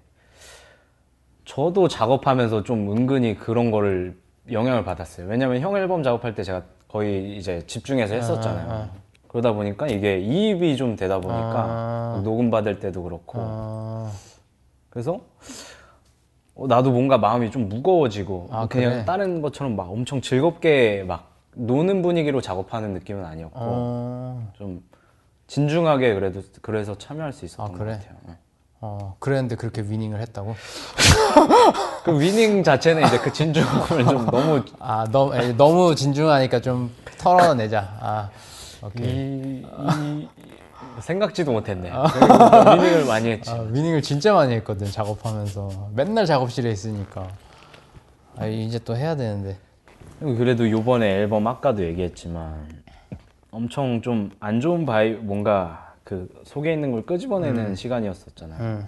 [1.45, 5.27] 저도 작업하면서 좀 은근히 그런 거를 영향을 받았어요.
[5.29, 8.91] 왜냐면 형 앨범 작업할 때 제가 거의 이제 집중해서 했었잖아요.
[9.29, 14.11] 그러다 보니까 이게 이입이 좀 되다 보니까 녹음 받을 때도 그렇고 어,
[14.91, 15.21] 그래서
[16.55, 19.05] 어, 나도 뭔가 마음이 좀 무거워지고 아, 그냥 그래?
[19.07, 24.83] 다른 것처럼 막 엄청 즐겁게 막 노는 분위기로 작업하는 느낌은 아니었고 어, 좀
[25.47, 27.93] 진중하게 그래도 그래서 참여할 수 있었던 아, 그래?
[27.93, 28.37] 것 같아요.
[28.83, 28.89] 응.
[28.89, 30.55] 어, 그랬는데 그렇게 위닝을 했다고?
[32.05, 37.97] 그 위닝 자체는 이제 그 진중함을 좀 너무 아, 너무, 에, 너무 진중하니까 좀 털어내자.
[38.01, 38.31] 아,
[38.83, 39.07] 오케이.
[39.09, 40.29] 이, 이
[41.01, 41.91] 생각지도 못했네.
[41.91, 43.51] 위닝을 많이 했지.
[43.51, 47.29] 아, 위닝을 진짜 많이 했거든 작업하면서 맨날 작업실에 있으니까
[48.37, 49.59] 아 이제 또 해야 되는데
[50.19, 52.83] 그래도 요번에 앨범 아까도 얘기했지만
[53.51, 58.61] 엄청 좀 안 좋은 바이 뭔가 그 속에 있는 걸 끄집어내는 시간이었었잖아요.
[58.61, 58.87] 음.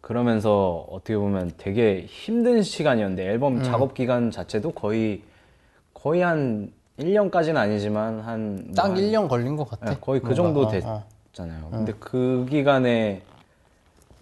[0.00, 5.22] 그러면서 어떻게 보면 되게 힘든 시간이었는데 앨범 작업 기간 자체도 거의
[5.94, 9.90] 거의 한 1년까지는 아니지만 한딱뭐 한- 1년 걸린 것 같아.
[9.92, 11.04] 네, 거의 그 정도 어, 됐- 어.
[11.32, 11.68] 잖아요.
[11.70, 13.22] 근데 그 기간에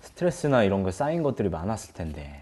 [0.03, 2.41] 스트레스나 이런 거 쌓인 것들이 많았을 텐데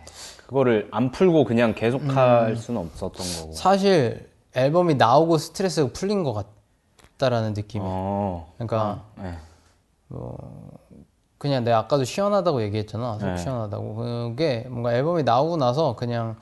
[0.49, 3.53] 그거를 안 풀고 그냥 계속 할 수는 없었던 거고.
[3.53, 6.47] 사실 앨범이 나오고 스트레스가 풀린 것 같
[7.19, 7.85] 다라는 느낌이.
[7.87, 8.53] 어.
[8.57, 9.35] 그러니까 네.
[11.39, 13.19] 그냥 내가 아까도 시원하다고 얘기했잖아.
[13.19, 13.37] 속 네.
[13.37, 13.95] 시원하다고.
[13.97, 16.37] 그게 뭔가 앨범이 나오고 나서 그냥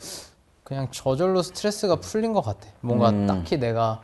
[0.65, 2.69] 그냥 저절로 스트레스가 풀린 것 같아.
[2.81, 3.27] 뭔가 음.
[3.27, 4.01] 딱히 내가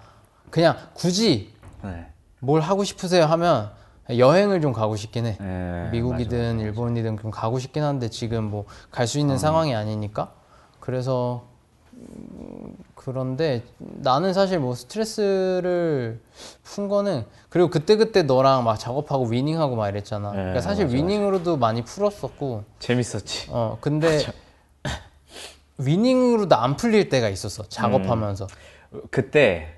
[0.50, 2.06] 그냥 굳이 네.
[2.40, 3.70] 뭘 하고 싶으세요 하면
[4.10, 5.36] 여행을 좀 가고 싶긴 해.
[5.38, 10.32] 네, 미국이든 일본이든 좀 가고 싶긴 한데 지금 뭐 갈 수 있는 상황이 아니니까
[10.80, 11.47] 그래서 음,
[12.94, 16.20] 그런데 나는 사실 뭐 스트레스를
[16.62, 20.30] 푼 거는 그리고 그때 그때 너랑 막 작업하고 위닝하고 막 이랬잖아.
[20.32, 23.48] 네, 그러니까 사실 맞아, 위닝으로도 많이 풀었었고 재밌었지.
[23.50, 24.18] 어 근데
[25.78, 28.46] 위닝으로도 안 풀릴 때가 있었어 작업하면서.
[29.10, 29.74] 그때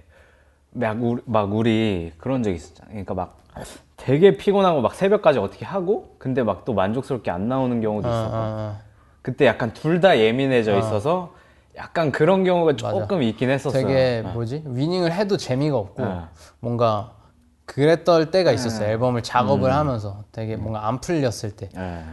[0.73, 2.89] 막 우리, 막 우리 그런 적 있었잖아.
[2.91, 3.39] 그러니까 막
[3.97, 8.31] 되게 피곤하고 막 새벽까지 어떻게 하고 근데 막 또 만족스럽게 안 나오는 경우도 어, 있었고.
[8.33, 8.79] 어,
[9.23, 11.35] 그때 약간 둘 다 예민해져 있어서
[11.77, 13.53] 약간 그런 경우가 조금 있긴 어.
[13.53, 13.87] 했었어요.
[13.87, 14.33] 되게 어.
[14.33, 16.29] 뭐지 위닝을 해도 재미가 없고 어.
[16.61, 17.13] 뭔가
[17.67, 18.93] 그랬던 때가 있었어 요 네.
[18.93, 19.23] 앨범을 음.
[19.23, 22.05] 작업을 하면서 되게 뭔가 안 풀렸을 때 예.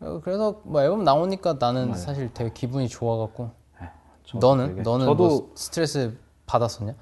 [0.00, 3.50] 어, 그래서 뭐 앨범 나오니까 나는 사실 되게 기분이 좋아갖고
[4.34, 6.94] 너는 되게- 너는 저도- 뭐 스트레스 받았었냐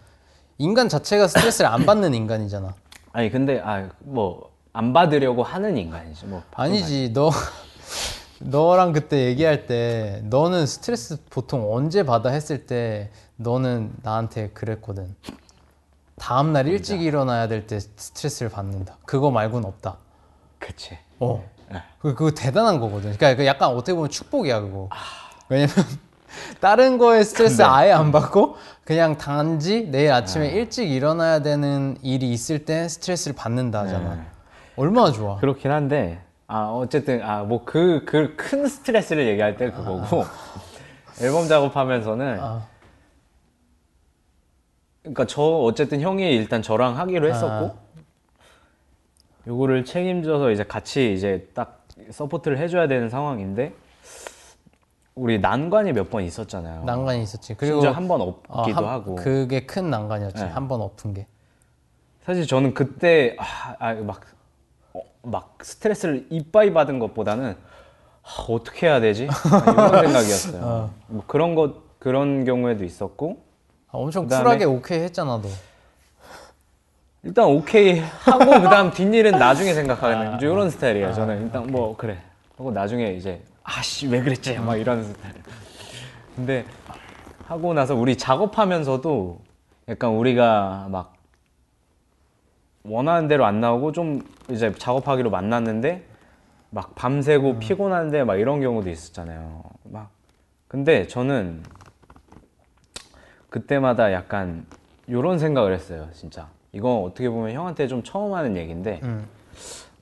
[0.56, 2.74] 인간 자체가 스트레스를 안 받는 인간이잖아
[3.12, 6.42] 아니 근데 아 뭐 안 받으려고 하는 인간이지 뭐.
[6.54, 7.30] 아니지 너
[8.40, 15.14] 너랑 그때 얘기할 때 너는 스트레스 보통 언제 받아 했을 때 너는 나한테 그랬거든.
[16.18, 18.96] 다음 날 일찍 일어나야 될 때 스트레스를 받는다.
[19.06, 19.96] 그거 말고는 없다.
[20.58, 20.98] 그치.
[21.20, 21.44] 어.
[22.00, 23.12] 그 그거 대단한 거거든.
[23.16, 24.88] 그러니까 그 약간 어떻게 보면 축복이야 그거.
[25.48, 25.74] 왜냐면
[26.60, 32.64] 다른 거에 스트레스 아예 안 받고 그냥 단지 내일 아침에 일찍 일어나야 되는 일이 있을
[32.64, 34.14] 때 스트레스를 받는다 하잖아.
[34.14, 34.22] 네.
[34.76, 35.36] 얼마나 좋아.
[35.38, 40.24] 그렇긴 한데 아 어쨌든 아 뭐 그 그 큰 스트레스를 얘기할 때 그거고
[41.20, 42.66] 앨범 작업하면서는 아.
[45.02, 47.76] 그러니까 저 어쨌든 형이 일단 저랑 하기로 했었고
[49.46, 53.72] 요거를 책임져서 이제 같이 이제 딱 서포트를 해줘야 되는 상황인데
[55.14, 56.84] 우리 난관이 몇 번 있었잖아요.
[56.84, 57.54] 난관이 있었지.
[57.54, 59.16] 그리고 심지어 한번 어, 엎기도 한- 하고.
[59.16, 60.44] 그게 큰 난관이었지.
[60.44, 60.48] 네.
[60.50, 61.26] 한번 엎은 게.
[62.24, 64.37] 사실 저는 그때 아, 아, 막, 어,
[65.30, 67.56] 막 스트레스를 이빠이 받은 것보다는
[68.22, 69.28] 아, 어떻게 해야 되지?
[69.30, 70.90] 아, 이런 생각이었어요.
[71.06, 73.42] 뭐 그런 것 그런 경우에도 있었고
[73.88, 75.48] 아, 엄청 그다음에- 쿨하게 오케이 했잖아 너.
[77.24, 81.12] 일단 오케이 하고 그다음 뒷일은 나중에 생각하는 이런 스타일이에요.
[81.12, 82.18] 저는 일단 뭐 그래
[82.56, 85.34] 하고 나중에 이제 아씨 왜 그랬지 막 이런 스타일.
[86.36, 86.64] 근데
[87.46, 89.40] 하고 나서 우리 작업하면서도
[89.88, 91.14] 약간 우리가 막
[92.88, 96.04] 원하는 대로 안 나오고 좀 이제 작업하기로 만났는데
[96.70, 99.62] 막 밤새고 피곤한데 막 이런 경우도 있었잖아요.
[99.84, 100.10] 막
[100.66, 101.62] 근데 저는
[103.48, 104.66] 그때마다 약간
[105.10, 106.48] 요런 생각을 했어요, 진짜.
[106.72, 109.26] 이거 어떻게 보면 형한테 좀 처음 하는 얘기인데 음.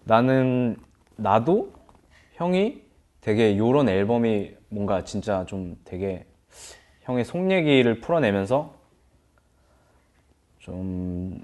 [0.04, 0.76] 나는
[1.16, 1.72] 나도
[2.34, 2.82] 형이
[3.20, 6.26] 되게 요런 앨범이 뭔가 진짜 좀 되게
[7.02, 8.74] 형의 속 얘기를 풀어내면서
[10.58, 11.40] 좀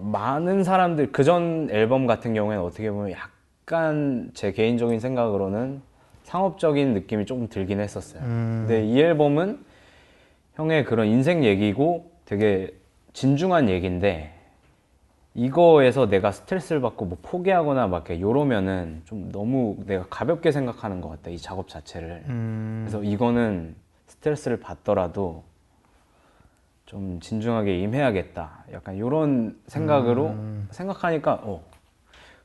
[0.00, 5.82] 많은 사람들 그 전 앨범 같은 경우에는 어떻게 보면 약간 제 개인적인 생각으로는
[6.24, 8.20] 상업적인 느낌이 조금 들긴 했었어요.
[8.22, 9.64] 근데 이 앨범은
[10.54, 12.72] 형의 그런 인생 얘기고 되게
[13.12, 14.32] 진중한 얘기인데
[15.34, 21.10] 이거에서 내가 스트레스를 받고 뭐 포기하거나 막 이렇게 요러면은 좀 너무 내가 가볍게 생각하는 것
[21.10, 22.84] 같다 이 작업 자체를 음.
[22.86, 23.74] 그래서 이거는
[24.06, 25.44] 스트레스를 받더라도
[26.86, 30.36] 좀 진중하게 임해야겠다 약간 요런 생각으로
[30.70, 31.62] 생각하니까 어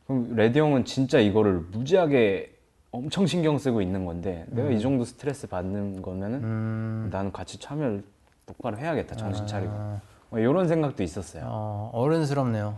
[0.07, 2.51] 그럼 레디 형은 진짜 이거를 무지하게
[2.91, 7.09] 엄청 신경 쓰고 있는 건데 내가 이 정도 스트레스 받는 거면은 음.
[7.11, 8.03] 나는 같이 참여를
[8.45, 11.43] 똑바로 해야겠다 정신 차리고 아, 뭐 이런 생각도 있었어요.
[11.45, 12.75] 어, 어른스럽네요.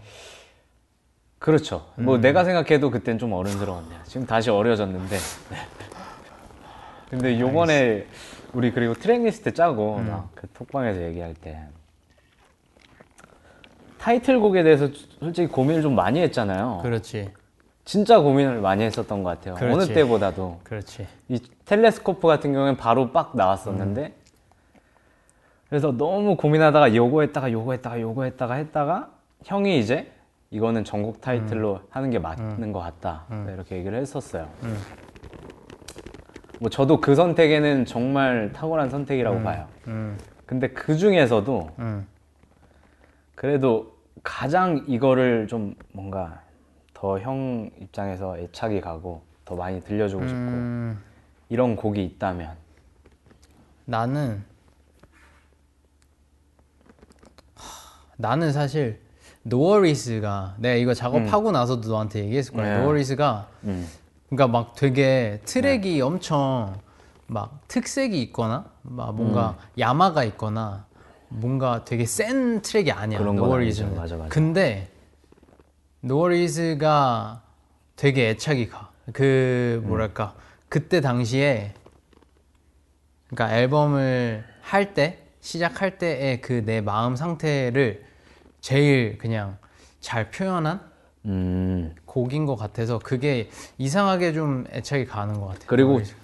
[1.40, 1.88] 그렇죠.
[1.96, 4.00] 뭐 내가 생각해도 그땐 좀 어른스러웠네요.
[4.06, 5.18] 지금 다시 어려졌는데.
[7.10, 8.06] 근데 요번에
[8.54, 11.60] 우리 그리고 트랙리스트 짜고 막 그 톡방에서 얘기할 때
[14.00, 14.90] 타이틀곡에 대해서
[15.20, 16.80] 솔직히 고민을 좀 많이 했잖아요.
[16.84, 17.32] 그렇지.
[17.86, 19.56] 진짜 고민을 많이 했었던 것 같아요.
[19.56, 19.74] 그렇지.
[19.76, 20.60] 어느 때보다도.
[20.64, 21.08] 그렇지.
[21.30, 24.14] 이 텔레스코프 같은 경우는 바로 빡 나왔었는데
[25.70, 29.10] 그래서 너무 고민하다가 요거 했다가 요거 했다가 요거 했다가 했다가
[29.46, 30.12] 형이 이제
[30.52, 34.48] 이거는 전국 타이틀로 하는 게 맞는 것 같다 이렇게 얘기를 했었어요.
[36.60, 39.68] 뭐 저도 그 선택에는 정말 탁월한 선택이라고 봐요.
[39.88, 42.08] 음, 근데 그 중에서도 음,
[43.36, 46.42] 그래도 가장 이거를 좀 뭔가
[46.94, 51.00] 더 형 입장에서 애착이 가고 더 많이 들려주고 싶고 음,
[51.50, 52.52] 이런 곡이 있다면
[53.86, 54.44] 나는
[57.56, 57.64] 하,
[58.18, 59.02] 나는 사실
[59.44, 62.78] 노어리스가 내가 이거 작업하고 나서도 너한테 얘기했을 거야.
[62.78, 62.84] 네.
[62.84, 63.86] 노어리스가 음.
[64.36, 66.80] 그러니까 막 되게 트랙이 엄청
[67.28, 69.80] 막 특색이 있거나 막 뭔가 음.
[69.80, 70.86] 야마가 있거나
[71.30, 73.20] 뭔가 되게 센 트랙이 아니야.
[73.20, 73.90] 그런 건 노어리즈는.
[73.90, 74.02] 아니죠.
[74.02, 74.30] 맞아, 맞아.
[74.30, 74.90] 근데
[76.02, 77.44] 노어리즈가
[77.96, 78.90] 되게 애착이 가.
[79.14, 79.88] 그 음.
[79.88, 80.34] 뭐랄까
[80.70, 81.74] 그때 당시에
[83.30, 88.04] 그러니까 앨범을 할 때 시작할 때의 그 내 마음 상태를
[88.62, 89.58] 제일 그냥
[90.00, 90.80] 잘 표현한
[91.26, 91.94] 음.
[92.14, 93.50] 곡인 것 같아서 그게
[93.80, 95.66] 이상하게 좀 애착이 가는 것 같아요.
[95.68, 96.16] 그리고 No Worries.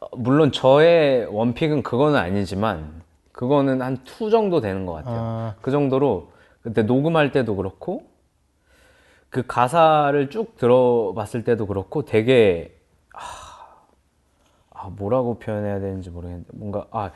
[0.00, 5.16] 어, 물론 저의 one pick은 그거는 아니지만 그거는 한 two 정도 되는 것 같아요.
[5.20, 5.54] 어.
[5.60, 6.30] 그 정도로
[6.62, 8.04] 그때 녹음할 때도 그렇고
[9.30, 12.76] 그 가사를 쭉 들어봤을 때도 그렇고 되게
[13.14, 13.20] 아,
[14.70, 17.10] 아, 뭐라고 표현해야 되는지 모르겠는데 뭔가 아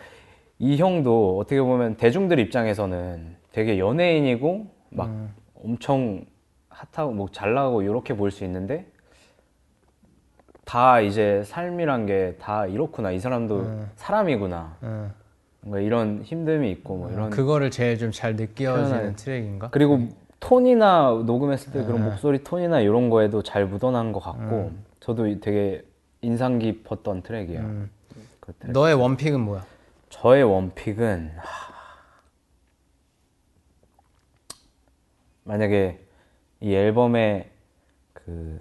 [0.61, 5.11] 이 형도 어떻게 보면 대중들 입장에서는 되게 연예인이고 막
[5.63, 6.25] 엄청
[6.75, 8.87] 핫하고 뭐 잘나가고 이렇게 볼 수 있는데
[10.65, 15.13] 다 이제 삶이란 게 다 이렇구나 이 사람도 사람이구나 응.
[15.61, 19.69] 뭔가 이런 힘듦이 있고 뭐 이런 그거를 제일 좀 잘 느껴지는 트랙인가?
[19.71, 20.09] 그리고
[20.41, 25.85] 톤이나 녹음했을 때 그런 목소리 톤이나 이런 거에도 잘 묻어난 것 같고 저도 되게
[26.21, 27.87] 인상 깊었던 트랙이에요.
[28.41, 28.73] 그 트랙.
[28.73, 29.65] 너의 원픽은 뭐야?
[30.11, 31.75] 저의 원픽은 하,
[35.45, 36.04] 만약에
[36.65, 37.51] 이 앨범에
[38.15, 38.59] 그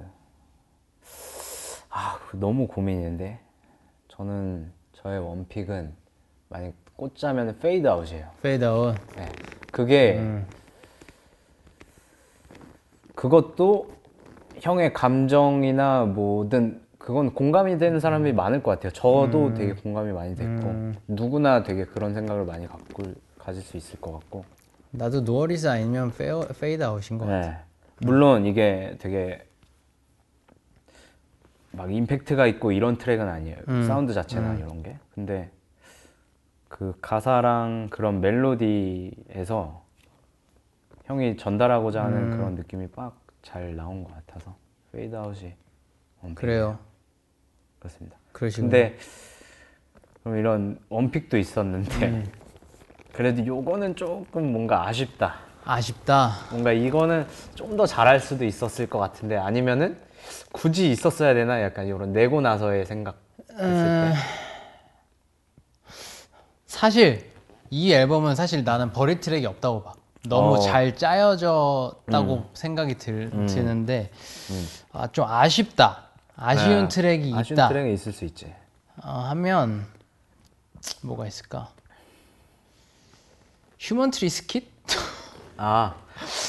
[1.89, 3.39] 아, 너무 고민인데
[4.09, 5.93] 저는 저의 one pick은
[6.49, 8.27] 만약 꽂자면 Fade Out이에요.
[8.41, 8.95] Fade Out.
[9.15, 9.29] 네.
[9.71, 10.21] 그게
[13.15, 13.87] 그것도
[14.59, 18.91] 형의 감정이나 뭐든 그건 공감이 되는 사람이 많을 것 같아요.
[18.91, 23.03] 저도 되게 공감이 많이 됐고 누구나 되게 그런 생각을 많이 갖고
[23.39, 24.43] 가질 수 있을 것 같고.
[24.91, 27.63] 나도 No Worries 아니면 페어, Fade Out인 것 같아.
[27.99, 28.07] 네.
[28.07, 29.45] 물론 이게 되게
[31.71, 33.57] 막 임팩트가 있고 이런 트랙은 아니에요.
[33.87, 34.97] 사운드 자체나 이런 게.
[35.15, 35.49] 근데
[36.67, 39.83] 그 가사랑 그런 멜로디에서
[41.05, 44.55] 형이 전달하고자 하는 그런 느낌이 빡 잘 나온 것 같아서
[44.91, 45.53] Fade Out이.
[46.33, 46.79] 그래요.
[47.79, 48.17] 그렇습니다.
[48.31, 48.69] 그러시군요.
[48.71, 48.97] 근데
[50.23, 52.23] 그럼 이런 원픽도 있었는데
[53.11, 55.35] 그래도 요거는 조금 뭔가 아쉽다.
[55.65, 56.33] 아쉽다.
[56.51, 59.97] 뭔가 이거는 좀 더 잘할 수도 있었을 것 같은데 아니면은
[60.51, 64.13] 굳이 있었어야 되나 약간 이런 내고 나서의 생각 때
[66.67, 67.31] 사실
[67.71, 69.93] 이 앨범은 사실 나는 버릴 트랙이 없다고 봐.
[70.25, 70.59] 너무 어.
[70.59, 74.09] 잘 짜여졌다고 생각이 들, 드는데
[74.91, 76.03] 아, 좀 아쉽다.
[76.35, 76.87] 아쉬운 네.
[76.87, 77.67] 트랙이 아쉬운 있다.
[77.69, 78.53] 트랙이 있을 수 있지.
[79.03, 79.85] 어, 하면
[81.01, 81.69] 뭐가 있을까?
[83.79, 84.71] 휴먼 트리 skit?
[85.57, 85.93] 아,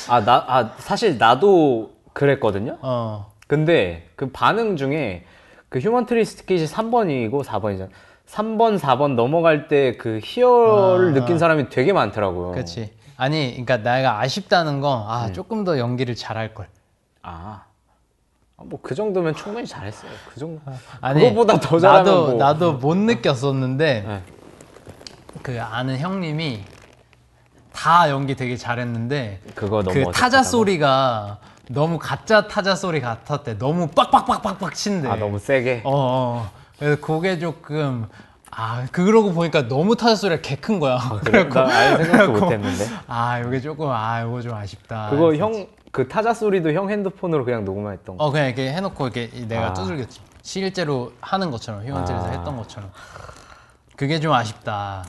[0.09, 2.79] 아, 나, 아, 사실 나도 그랬거든요?
[2.83, 3.33] 어.
[3.47, 5.25] 근데 그 반응 중에
[5.69, 7.89] 그 휴먼트리 skit이 3번이고 4번이잖아.
[8.27, 12.53] 3번, 4번 넘어갈 때 그 희열을 느낀 사람이 되게 많더라고요.
[12.53, 12.93] 그렇지.
[13.17, 16.69] 아니, 그러니까 내가 아쉽다는 건 아, 조금 더 연기를 잘할 걸.
[17.23, 17.65] 아.
[18.57, 20.11] 뭐 그 정도면 충분히 잘했어요.
[20.33, 20.61] 그 정도.
[21.01, 22.35] 아니, 그거보다 더 잘하면 나도 뭐.
[22.35, 24.23] 나도 못 느꼈었는데 네.
[25.43, 26.61] 그 아는 형님이
[27.75, 30.45] 다 연기 되게 잘했는데 그거 너무 그 타자 어색하다고?
[30.51, 31.39] 소리가
[31.71, 33.59] 너무 가짜 타자 소리 같았대.
[33.59, 35.09] 너무 빡빡빡빡빡 친대.
[35.09, 35.83] 아, 너무 세게.
[35.85, 36.51] 어, 어.
[36.79, 38.07] 그래서 그게 조금
[38.51, 40.99] 아 그러고 보니까 너무 타자 소리가 개 큰 거야.
[41.25, 41.49] 그래?
[41.49, 42.87] 나 아예 생각도 못 했는데.
[43.09, 45.09] 아 이게 조금 아 이거 좀 아쉽다.
[45.11, 48.25] 그거 형, 그 타자 소리도 형 핸드폰으로 그냥 녹음했던 거.
[48.25, 49.73] 어 그냥 이렇게 해놓고 이렇게 내가 아.
[49.73, 50.21] 두들겼지.
[50.43, 52.31] 실제로 하는 것처럼 휴먼트리에서 아.
[52.31, 52.91] 했던 것처럼.
[53.97, 55.05] 그게 좀 아쉽다.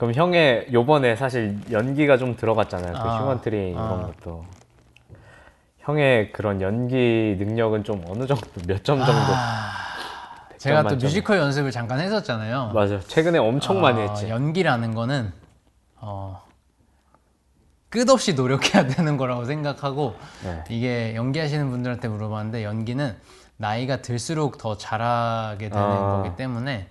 [0.00, 2.90] 그럼 형의 요번에 사실 연기가 좀 들어갔잖아요.
[2.94, 3.18] 그 아.
[3.18, 3.84] 휴먼 트리 아.
[3.84, 4.46] 이런 것도.
[5.80, 9.32] 형의 그런 연기 능력은 좀 어느 정도, 몇 점 정도?
[10.56, 10.94] 제가 또.
[10.96, 12.70] 뮤지컬 연습을 잠깐 했었잖아요.
[12.74, 12.98] 맞아.
[13.00, 14.30] 최근에 엄청 많이 어, 했지.
[14.30, 15.34] 연기라는 거는
[15.96, 16.40] 어,
[17.90, 20.64] 끝없이 노력해야 되는 거라고 생각하고 네.
[20.70, 23.14] 이게 연기하시는 분들한테 물어봤는데 연기는
[23.58, 26.22] 나이가 들수록 더 잘하게 되는 아.
[26.22, 26.88] 거기 때문에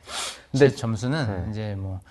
[0.52, 1.50] 근데- 제 점수는 네.
[1.52, 2.02] 이제 뭐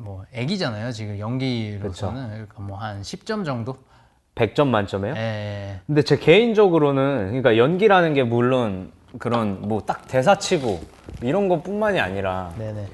[0.00, 3.76] 뭐 애기잖아요 지금 연기로서는 그러니까 뭐 한 10점 정도
[4.34, 5.14] 100점 만점에요?
[5.16, 5.80] 예.
[5.86, 10.80] 근데 제 개인적으로는 그러니까 연기라는 게 물론 그런 뭐 딱 대사 치고
[11.22, 12.86] 이런 것뿐만이 아니라 네네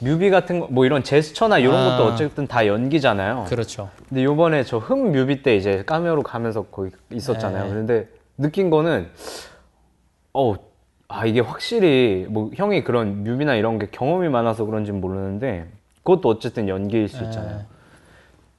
[0.00, 1.96] 뮤비 같은 거 뭐 이런 제스처나 이런 아.
[1.96, 3.46] 것도 어쨌든 다 연기잖아요.
[3.48, 7.64] 그렇죠 근데 요번에 저 흠 뮤비 때 이제 카메오로 가면서 거기 있었잖아요.
[7.68, 7.70] 네.
[7.70, 9.08] 근데 느낀 거는
[10.34, 10.54] 어,
[11.08, 15.68] 아 이게 확실히 뭐 형이 그런 뮤비나 이런 게 경험이 많아서 그런지는 모르는데
[16.04, 17.58] 그것도 어쨌든 연기일 수 있잖아요.
[17.58, 17.64] 네.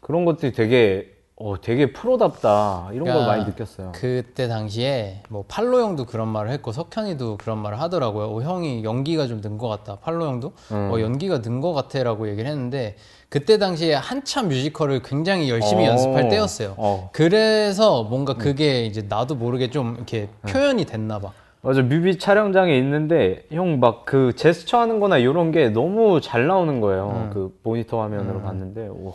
[0.02, 3.92] 그런 것들이 되게 어 되게 프로답다 이런 걸 그러니까 많이 느꼈어요.
[3.94, 8.28] 그때 당시에 뭐 팔로 형도 그런 말을 했고 석현이도 그런 말을 하더라고요.
[8.28, 9.98] 어, 형이 연기가 좀 는 것 같다.
[9.98, 10.90] 팔로 형도 음.
[10.94, 12.96] 어, 연기가 는 것 같아라고 얘기를 했는데
[13.30, 15.90] 그때 당시에 한참 뮤지컬을 굉장히 열심히 어.
[15.92, 16.76] 연습할 때였어요.
[16.78, 17.10] 어.
[17.12, 21.34] 그래서 뭔가 그게 이제 나도 모르게 좀 이렇게 표현이 됐나 봐.
[21.66, 26.80] 맞아 뮤비 촬영장에 있는데 형 막 그 제스처 하는 거나 이런 게 너무 잘 나오는
[26.80, 29.12] 거예요 그 모니터 화면으로 봤는데 와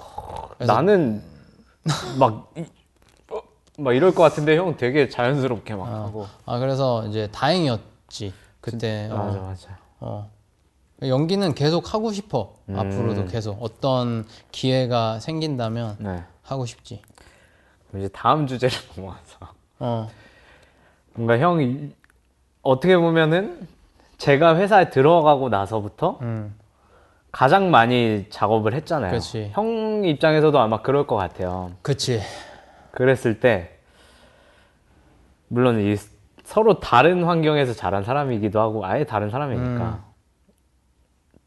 [0.56, 1.22] 그래서- 나는
[2.18, 2.64] 막, 이,
[3.30, 3.40] 어,
[3.78, 6.04] 막 이럴 것 같은데 형 되게 자연스럽게 막 어.
[6.06, 9.08] 하고 아 그래서 이제 다행이었지 그때.
[9.10, 9.16] 어.
[9.16, 10.30] 맞아 맞아 어.
[11.02, 12.56] 연기는 계속 하고 싶어.
[12.68, 12.78] 음.
[12.78, 17.00] 앞으로도 계속 어떤 기회가 생긴다면 네 하고 싶지.
[17.96, 19.38] 이제 다음 주제를 넘어가서
[19.78, 20.10] 어.
[21.14, 21.92] 뭔가 형이
[22.62, 23.66] 어떻게 보면은
[24.18, 26.54] 제가 회사에 들어가고 나서부터 음.
[27.32, 29.50] 가장 많이 작업을 했잖아요 그치.
[29.52, 32.20] 형 입장에서도 아마 그럴 것 같아요 그치.
[32.90, 33.78] 그랬을 때
[35.48, 35.96] 물론 이
[36.44, 40.10] 서로 다른 환경에서 자란 사람이기도 하고 아예 다른 사람이니까 음.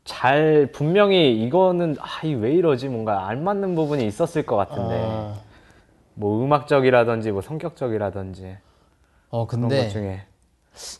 [0.05, 5.35] 잘 분명히 이거는 아이 왜 이러지 뭔가 안 맞는 부분이 있었을 것 같은데 어,
[6.13, 8.57] 뭐 음악적이라든지 뭐 성격적이라든지
[9.29, 10.21] 어 그런 근데 것 중에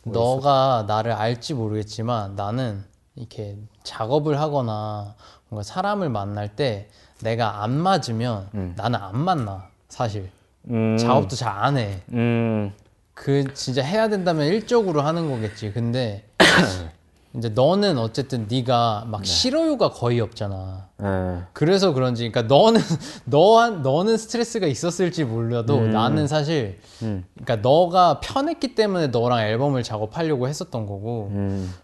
[0.04, 2.84] 너가 나를 알지 모르겠지만 나는
[3.16, 5.14] 이렇게 작업을 하거나
[5.48, 6.88] 뭔가 사람을 만날 때
[7.22, 8.74] 내가 안 맞으면 음.
[8.76, 10.30] 나는 안 만나 사실
[10.68, 12.02] 음, 작업도 잘 안 해.
[12.12, 12.72] 음,
[13.14, 15.72] 그 진짜 해야 된다면 일적으로 하는 거겠지.
[15.72, 16.24] 근데
[17.36, 19.10] 이제 너는 어쨌든 네가 네.
[19.10, 20.86] 막 싫어요가 거의 없잖아.
[21.02, 21.42] 예.
[21.52, 22.80] 그래서 그런지, 그러니까 너는
[23.26, 27.24] 너한 너는 스트레스가 있었을지 몰라도 나는 사실, 음.
[27.34, 31.74] 그러니까 너가 편했기 때문에 너랑 앨범을 작업하려고 했었던 거고 음.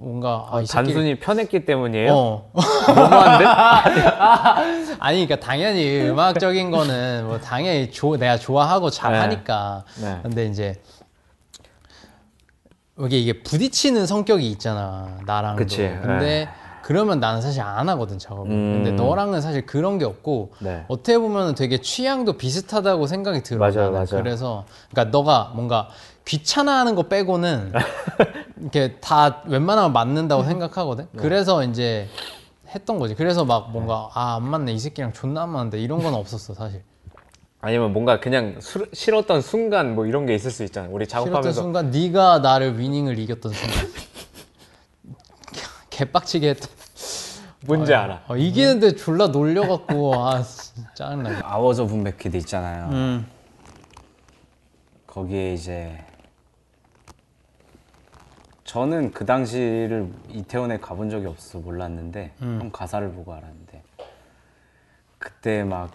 [0.00, 2.12] 뭔가 아, 이 새끼- 단순히 편했기 때문이에요?
[2.12, 2.50] 어
[2.88, 3.44] 너무한데?
[4.98, 9.18] 아니 그러니까 당연히 음악적인 거는 뭐 당연히 조, 내가 좋아하고 잘 네.
[9.18, 10.18] 하니까 네.
[10.22, 10.74] 근데 이제
[13.06, 16.48] 이게 이게 부딪히는 성격이 있잖아 나랑 도 그치, 근데
[16.82, 18.82] 그러면 나는 사실 안 하거든 작업을 음.
[18.82, 20.84] 근데 너랑은 사실 그런 게 없고 네.
[20.88, 23.92] 어떻게 보면 되게 취향도 비슷하다고 생각이 들어 맞아요, 나는.
[23.92, 24.06] 맞아요.
[24.22, 25.88] 그래서 그러니까 너가 뭔가
[26.24, 27.72] 귀찮아하는 거 빼고는
[28.60, 31.08] 이렇게 다 웬만하면 맞는다고 생각하거든.
[31.12, 31.22] 네.
[31.22, 32.08] 그래서 이제
[32.74, 33.14] 했던 거지.
[33.14, 36.82] 그래서 막 뭔가 아 안 맞네 이 새끼랑 존나 안 맞는데 이런 건 없었어 사실.
[37.60, 40.92] 아니면 뭔가 그냥 수- 싫었던 순간 뭐 이런 게 있을 수 있잖아요.
[40.92, 43.76] 우리 싫었던 작업하면서 순간 네가 나를 위닝을 이겼던 순간.
[45.90, 46.68] 개빡치게 했던.
[47.66, 48.22] 뭔지 알아.
[48.28, 50.42] 어, 이기는데 졸라 놀려갖고 아
[50.94, 51.40] 짜증나.
[51.42, 52.88] 아워즈 오브 맥키드 있잖아요.
[52.92, 53.26] 음.
[55.08, 55.98] 거기에 이제
[58.62, 63.82] 저는 그 당시를 이태원에 가본 적이 없어서 몰랐는데 형 가사를 보고 알았는데
[65.18, 65.90] 그때 막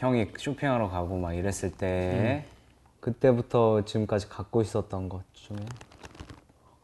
[0.00, 2.46] 형이 쇼핑하러 가고 막 이랬을 때
[3.00, 5.58] 그때부터 지금까지 갖고 있었던 것 중에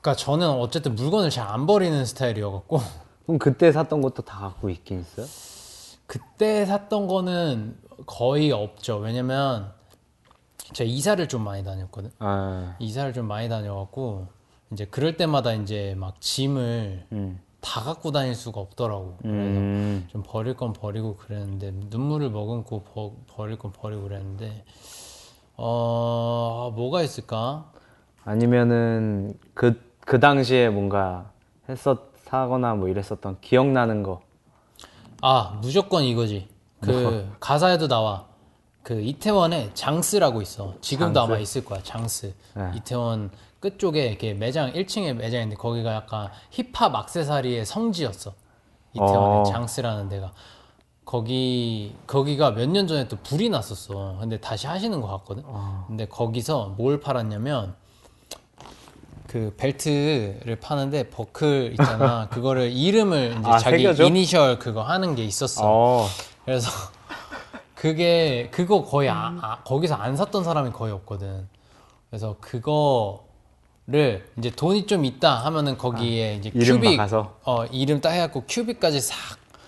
[0.03, 2.79] 그러니까 저는 어쨌든 물건을 잘 안 버리는 스타일이어갖고
[3.25, 5.27] 그럼 그때 샀던 것도 다 갖고 있긴 있어요?
[6.07, 8.99] 그때 샀던 거는 거의 없죠.
[8.99, 9.73] 왜냐면
[10.75, 12.11] 제가 이사를 좀 많이 다녔거든.
[12.19, 14.27] 아, 이사를 좀 많이 다녀갖고
[14.73, 17.41] 이제 그럴 때마다 이제 막 짐을 음.
[17.67, 19.17] 다 갖고 다닐 수가 없더라고.
[19.19, 20.07] 그래서 음.
[20.09, 24.65] 좀 버릴 건 버리고 그랬는데 눈물을 머금고 버, 버릴 건 버리고 그랬는데
[25.57, 27.73] 어 뭐가 있을까?
[28.25, 31.33] 아니면은 그, 그 당시에 뭔가
[31.69, 34.21] 했었, 사거나 뭐 이랬었던 기억나는 거.
[35.21, 36.49] 아 무조건 이거지.
[36.81, 38.27] 그 가사에도 나와.
[38.85, 40.75] 그 이태원에 장스라고 있어.
[40.81, 41.81] 지금도 아마 있을 거야.
[41.83, 42.33] 장스.
[42.55, 42.71] 네.
[42.77, 48.33] 이태원 끝쪽에 이렇게 매장 1층에 매장인데 거기가 약간 힙합 악세사리의 성지였어.
[48.93, 49.43] 이태원에 어.
[49.45, 50.33] 장스라는 데가.
[51.05, 54.17] 거기 거기가 몇 년 전에 또 불이 났었어.
[54.21, 55.45] 근데 다시 하시는 것 같거든.
[55.87, 57.75] 근데 거기서 뭘 팔았냐면
[59.29, 62.29] 그 벨트를 파는데 버클 있잖아.
[62.31, 64.05] 그거를 이름을 이제 아, 자기 새겨줘?
[64.05, 65.63] 이니셜 그거 하는 게 있었어.
[65.65, 66.07] 어.
[66.45, 66.71] 그래서
[67.75, 71.49] 그게 그거 거의 아, 아, 거기서 안 샀던 사람이 거의 없거든.
[72.11, 73.26] 그래서 그거
[73.89, 77.37] 를 이제 돈이 좀 있다 하면은 거기에 이제 이름 큐빅 박아서?
[77.45, 79.17] 어 이름 딱 해갖고 큐빅까지 싹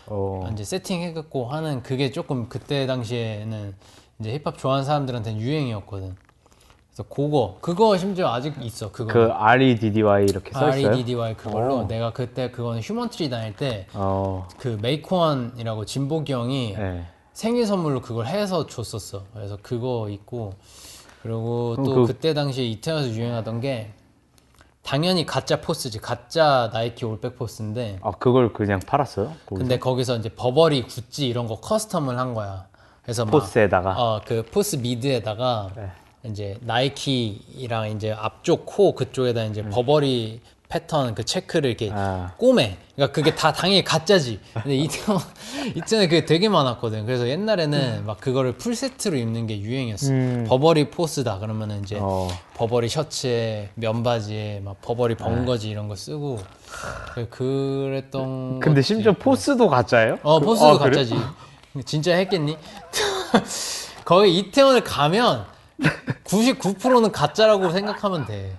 [0.08, 0.48] 어.
[0.52, 3.74] 이제 세팅해갖고 하는 그게 조금 그때 당시에는
[4.18, 6.16] 이제 힙합 좋아하는 사람들한테는 유행이었거든.
[6.90, 9.12] 그래서 그거 그거 심지어 아직 있어 그거.
[9.12, 10.88] 그 R E D D Y 이렇게 써 있어요?
[10.88, 11.86] REDDY 그걸로 어.
[11.86, 14.48] 내가 그때 그거는 휴먼트리 다닐 때 어.
[14.58, 17.04] 그 메이크원이라고 진복이 형이 네.
[17.34, 19.26] 생일 선물로 그걸 해서 줬었어.
[19.32, 20.54] 그래서 그거 있고
[21.22, 22.14] 그리고 또 그- 그...
[22.14, 23.92] 때 당시에 이태원에서 유행하던 게
[24.88, 29.26] 당연히 가짜 포스지 가짜 나이키 올백 포스인데 아 그걸 그냥 팔았어요?
[29.44, 29.54] 거기서?
[29.54, 32.64] 근데 거기서 이제 버버리 구찌 이런 거 custom을 한 거야.
[33.02, 33.90] 그래서 막 포스에다가?
[33.98, 35.90] 어그 포스 mid에다가 네.
[36.24, 41.94] 이제 나이키랑 이제 앞쪽 코 그쪽에다 이제 버버리 패턴 그 체크를 이렇게 음.
[41.96, 42.32] 아.
[42.36, 42.76] 꼬매.
[42.94, 44.38] 그러니까 그게 다 당연히 가짜지.
[44.52, 45.20] 근데 이태원
[45.74, 47.06] 이태원에 그게 되게 많았거든.
[47.06, 50.10] 그래서 옛날에는 막 그거를 풀 세트로 입는 게 유행이었어.
[50.10, 50.44] 음.
[50.46, 52.28] 버버리 포스다 그러면은 이제 어.
[52.54, 56.38] 버버리 셔츠에 면바지에 막 버버리 벙거지 이런 거 쓰고
[57.14, 59.22] 그- 그랬던 근데 심지어 있고.
[59.22, 60.18] 포스도 가짜예요?
[60.22, 60.90] 어 그- 포스도 아, 그래?
[60.90, 61.14] 가짜지
[61.86, 62.58] 진짜 했겠니?
[64.04, 65.46] 거의 이태원을 가면
[66.24, 68.54] 99%는 가짜라고 생각하면 돼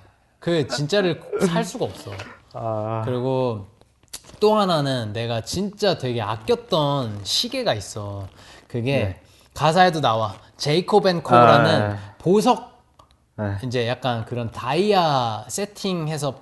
[0.50, 2.12] 그 진짜를 살 수가 없어
[2.54, 3.68] 아, 그리고
[4.40, 8.28] 또 하나는 내가 진짜 되게 아꼈던 시계가 있어
[8.68, 9.20] 그게
[9.54, 11.96] 가사에도 나와 제이콥 앤 코라는 아, 네.
[12.18, 12.82] 보석
[13.38, 13.58] 네.
[13.64, 16.42] 이제 약간 그런 다이아 세팅해서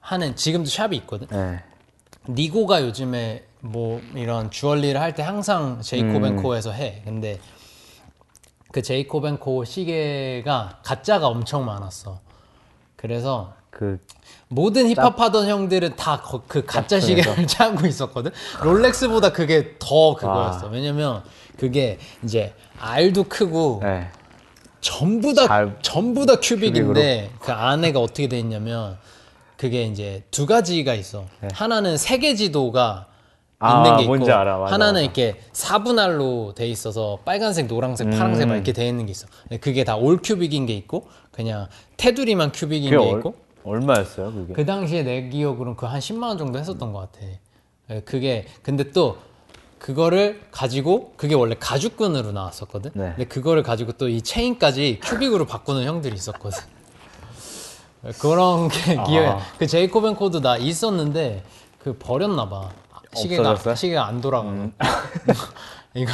[0.00, 1.62] 하는 지금도 shop이 있거든 네.
[2.28, 6.24] 니고가 요즘에 뭐 이런 주얼리를 할 때 항상 제이콥 음.
[6.24, 7.02] 앤 코에서 해.
[7.04, 7.38] 근데
[8.72, 12.20] 그 제이콥 앤코 시계가 가짜가 엄청 많았어.
[13.10, 14.00] 그래서 그
[14.48, 18.32] 모든 힙합 하던 형들은 다 그 가짜 시계를 짜고 있었거든.
[18.62, 20.66] 롤렉스보다 그게 더 그거였어.
[20.68, 21.22] 왜냐면
[21.56, 24.08] 그게 이제 알도 크고 네.
[24.80, 28.98] 전부 다 잘- 전부 다 큐빅인데 그 안에가 어떻게 돼 있냐면
[29.56, 31.24] 그게 이제 두 가지가 있어.
[31.52, 33.15] 하나는 세계 지도가 네.
[33.58, 34.58] 아, 있는 게 있고 알아.
[34.58, 35.00] 맞아, 하나는 맞아.
[35.00, 38.48] 이렇게 사분할로 돼 있어서 빨간색, 노란색, 파란색 음.
[38.50, 39.26] 막 이렇게 돼 있는 게 있어.
[39.44, 43.34] 근데 그게 다 올 큐빅인 게 있고 그냥 테두리만 큐빅인 게 얼, 있고
[43.64, 44.52] 얼마였어요 그게?
[44.52, 47.26] 그 당시에 내 기억으로는 그 한 10만 원 정도 했었던 것 같아.
[47.90, 49.16] 예, 그게 근데 또
[49.78, 52.90] 그거를 가지고 그게 원래 가죽끈으로 나왔었거든.
[52.94, 53.10] 네.
[53.16, 56.58] 근데 그거를 가지고 또 이 체인까지 큐빅으로 바꾸는 형들이 있었거든.
[58.06, 59.04] 예, 그런 게 아.
[59.04, 61.42] 기억에 그 Jacob & Co도 나 있었는데
[61.78, 62.70] 그 버렸나 봐.
[63.16, 63.72] 시계가 없어졌어요?
[63.72, 63.76] 음.
[63.76, 64.70] 시계가 안 돌아가고
[65.94, 66.12] 이거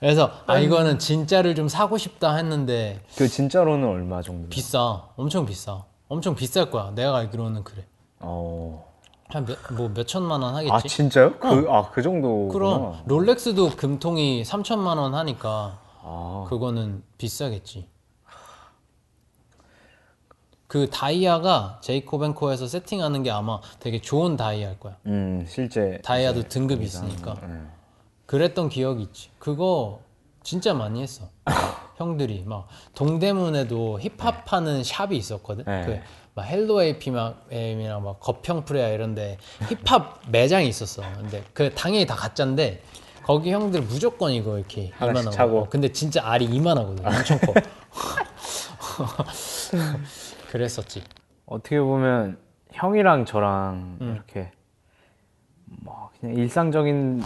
[0.00, 4.48] 그래서 아 이거는 진짜를 좀 사고 싶다 했는데 그 진짜로는 얼마 정도?
[4.48, 7.84] 비싸 엄청 비싸 엄청 비쌀 거야 내가 알기로는 그래
[8.20, 8.84] 어.
[9.28, 10.72] 한뭐몇 천만 원 하겠지?
[10.72, 11.38] 아 진짜요?
[11.38, 12.46] 그 아 그 정도.
[12.48, 16.46] 그럼 롤렉스도 금통이 3천만 원 하니까 아.
[16.48, 17.88] 그거는 비싸겠지.
[20.76, 24.98] 그 다이아가 제이콥 앤코에서 세팅하는 게 아마 되게 좋은 다이아일 거야.
[25.06, 27.34] 음 실제 다이아도 이제 등급이 그 이상, 있으니까.
[27.40, 27.62] 네.
[28.26, 29.30] 그랬던 기억이 있지.
[29.38, 30.00] 그거
[30.42, 31.30] 진짜 많이 했어.
[31.96, 35.64] 형들이 막 동대문에도 힙합 하는 샵이 있었거든.
[35.64, 36.02] 네.
[36.34, 39.38] 그막 Hello apM이랑 막 거평 프레야 이런데
[39.70, 41.00] 힙합 매장이 있었어.
[41.16, 42.82] 근데 그 당연히 다 가짜인데
[43.22, 45.60] 거기 형들 무조건 이거 이렇게 하나씩 이만한 차고.
[45.60, 45.68] 거.
[45.70, 47.06] 근데 진짜 알이 이만하거든.
[47.06, 47.54] 엄청 커.
[50.56, 51.02] 그랬었지.
[51.44, 52.38] 어떻게 보면
[52.72, 54.14] 형이랑 저랑 음.
[54.14, 54.50] 이렇게
[55.66, 57.22] 뭐 그냥 일상적인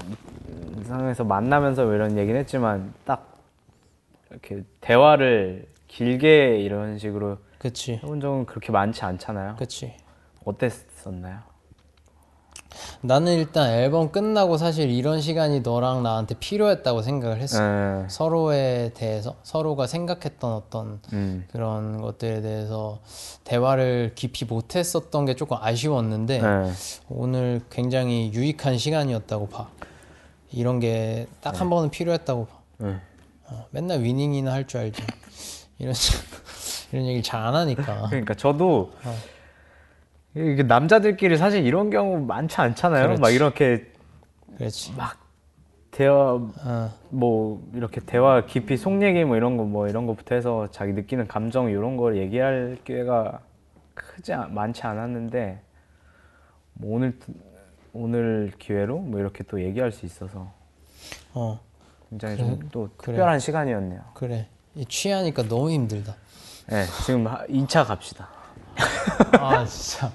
[0.84, 3.38] 상황에서 만나면서 뭐 이런 얘기는 했지만 딱
[4.30, 7.94] 이렇게 대화를 길게 이런 식으로 그치.
[7.94, 9.56] 해본 적은 그렇게 많지 않잖아요.
[9.56, 9.94] 그치.
[10.44, 11.40] 어땠었나요?
[13.02, 17.58] 나는 일단 앨범 끝나고 사실 이런 시간이 너랑 나한테 필요했다고 생각을 했어.
[17.60, 18.04] 네.
[18.08, 21.46] 서로에 대해서 서로가 생각했던 어떤 음.
[21.50, 22.98] 그런 것들에 대해서
[23.44, 26.72] 대화를 깊이 못했었던 게 조금 아쉬웠는데 네.
[27.08, 29.68] 오늘 굉장히 유익한 시간이었다고 봐.
[30.52, 32.54] 이런 게 딱 한 번은 필요했다고 봐.
[32.78, 32.96] 네.
[33.46, 35.02] 어, 맨날 위닝이나 할 줄 알지.
[35.78, 35.94] 이런
[36.92, 38.08] 이런 얘기 잘안 하니까.
[38.10, 38.92] 그러니까 저도
[40.34, 43.04] 이게 남자들끼리 사실 이런 경우 많지 않잖아요.
[43.04, 43.20] 그렇지.
[43.20, 43.90] 막 이렇게
[44.56, 44.92] 그렇지.
[45.90, 50.68] 대화 어, 뭐 이렇게 대화 깊이 속 얘기 뭐 이런 거 뭐 이런 거부터 해서
[50.70, 53.40] 자기 느끼는 감정 이런 걸 얘기할 기회가
[53.94, 55.60] 크지 않- 많지 않았는데
[56.74, 57.18] 뭐 오늘
[57.92, 60.52] 오늘 기회로 뭐 이렇게 또 얘기할 수 있어서
[61.34, 61.58] 어,
[62.08, 63.14] 굉장히 좀또 그래.
[63.16, 64.00] 특별한 시간이었네요.
[64.14, 64.46] 그래.
[64.76, 66.14] 이 취하니까 너무 힘들다.
[66.68, 68.28] 네, 지금 2차 갑시다.
[69.32, 70.10] 아 진짜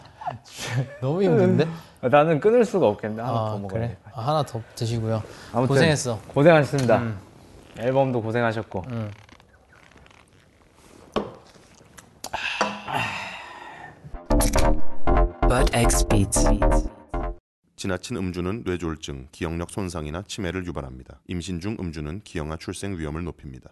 [1.01, 1.67] 너무 힘든데?
[2.01, 3.87] 나는 끊을 수가 없겠는데 하나 아더 먹어야 그래?
[3.89, 3.97] 돼.
[4.13, 5.23] 아, 하나 더 드시고요.
[5.51, 6.19] 아무튼 고생했어.
[6.27, 6.97] 고생하셨습니다.
[6.99, 7.17] 음.
[7.77, 8.83] 앨범도 고생하셨고.
[15.75, 16.47] X Beats.
[17.75, 21.19] 지나친 음주는 뇌졸중, 기억력 손상이나 치매를 유발합니다.
[21.27, 23.71] 임신 중 음주는 기형아 출생 위험을 높입니다.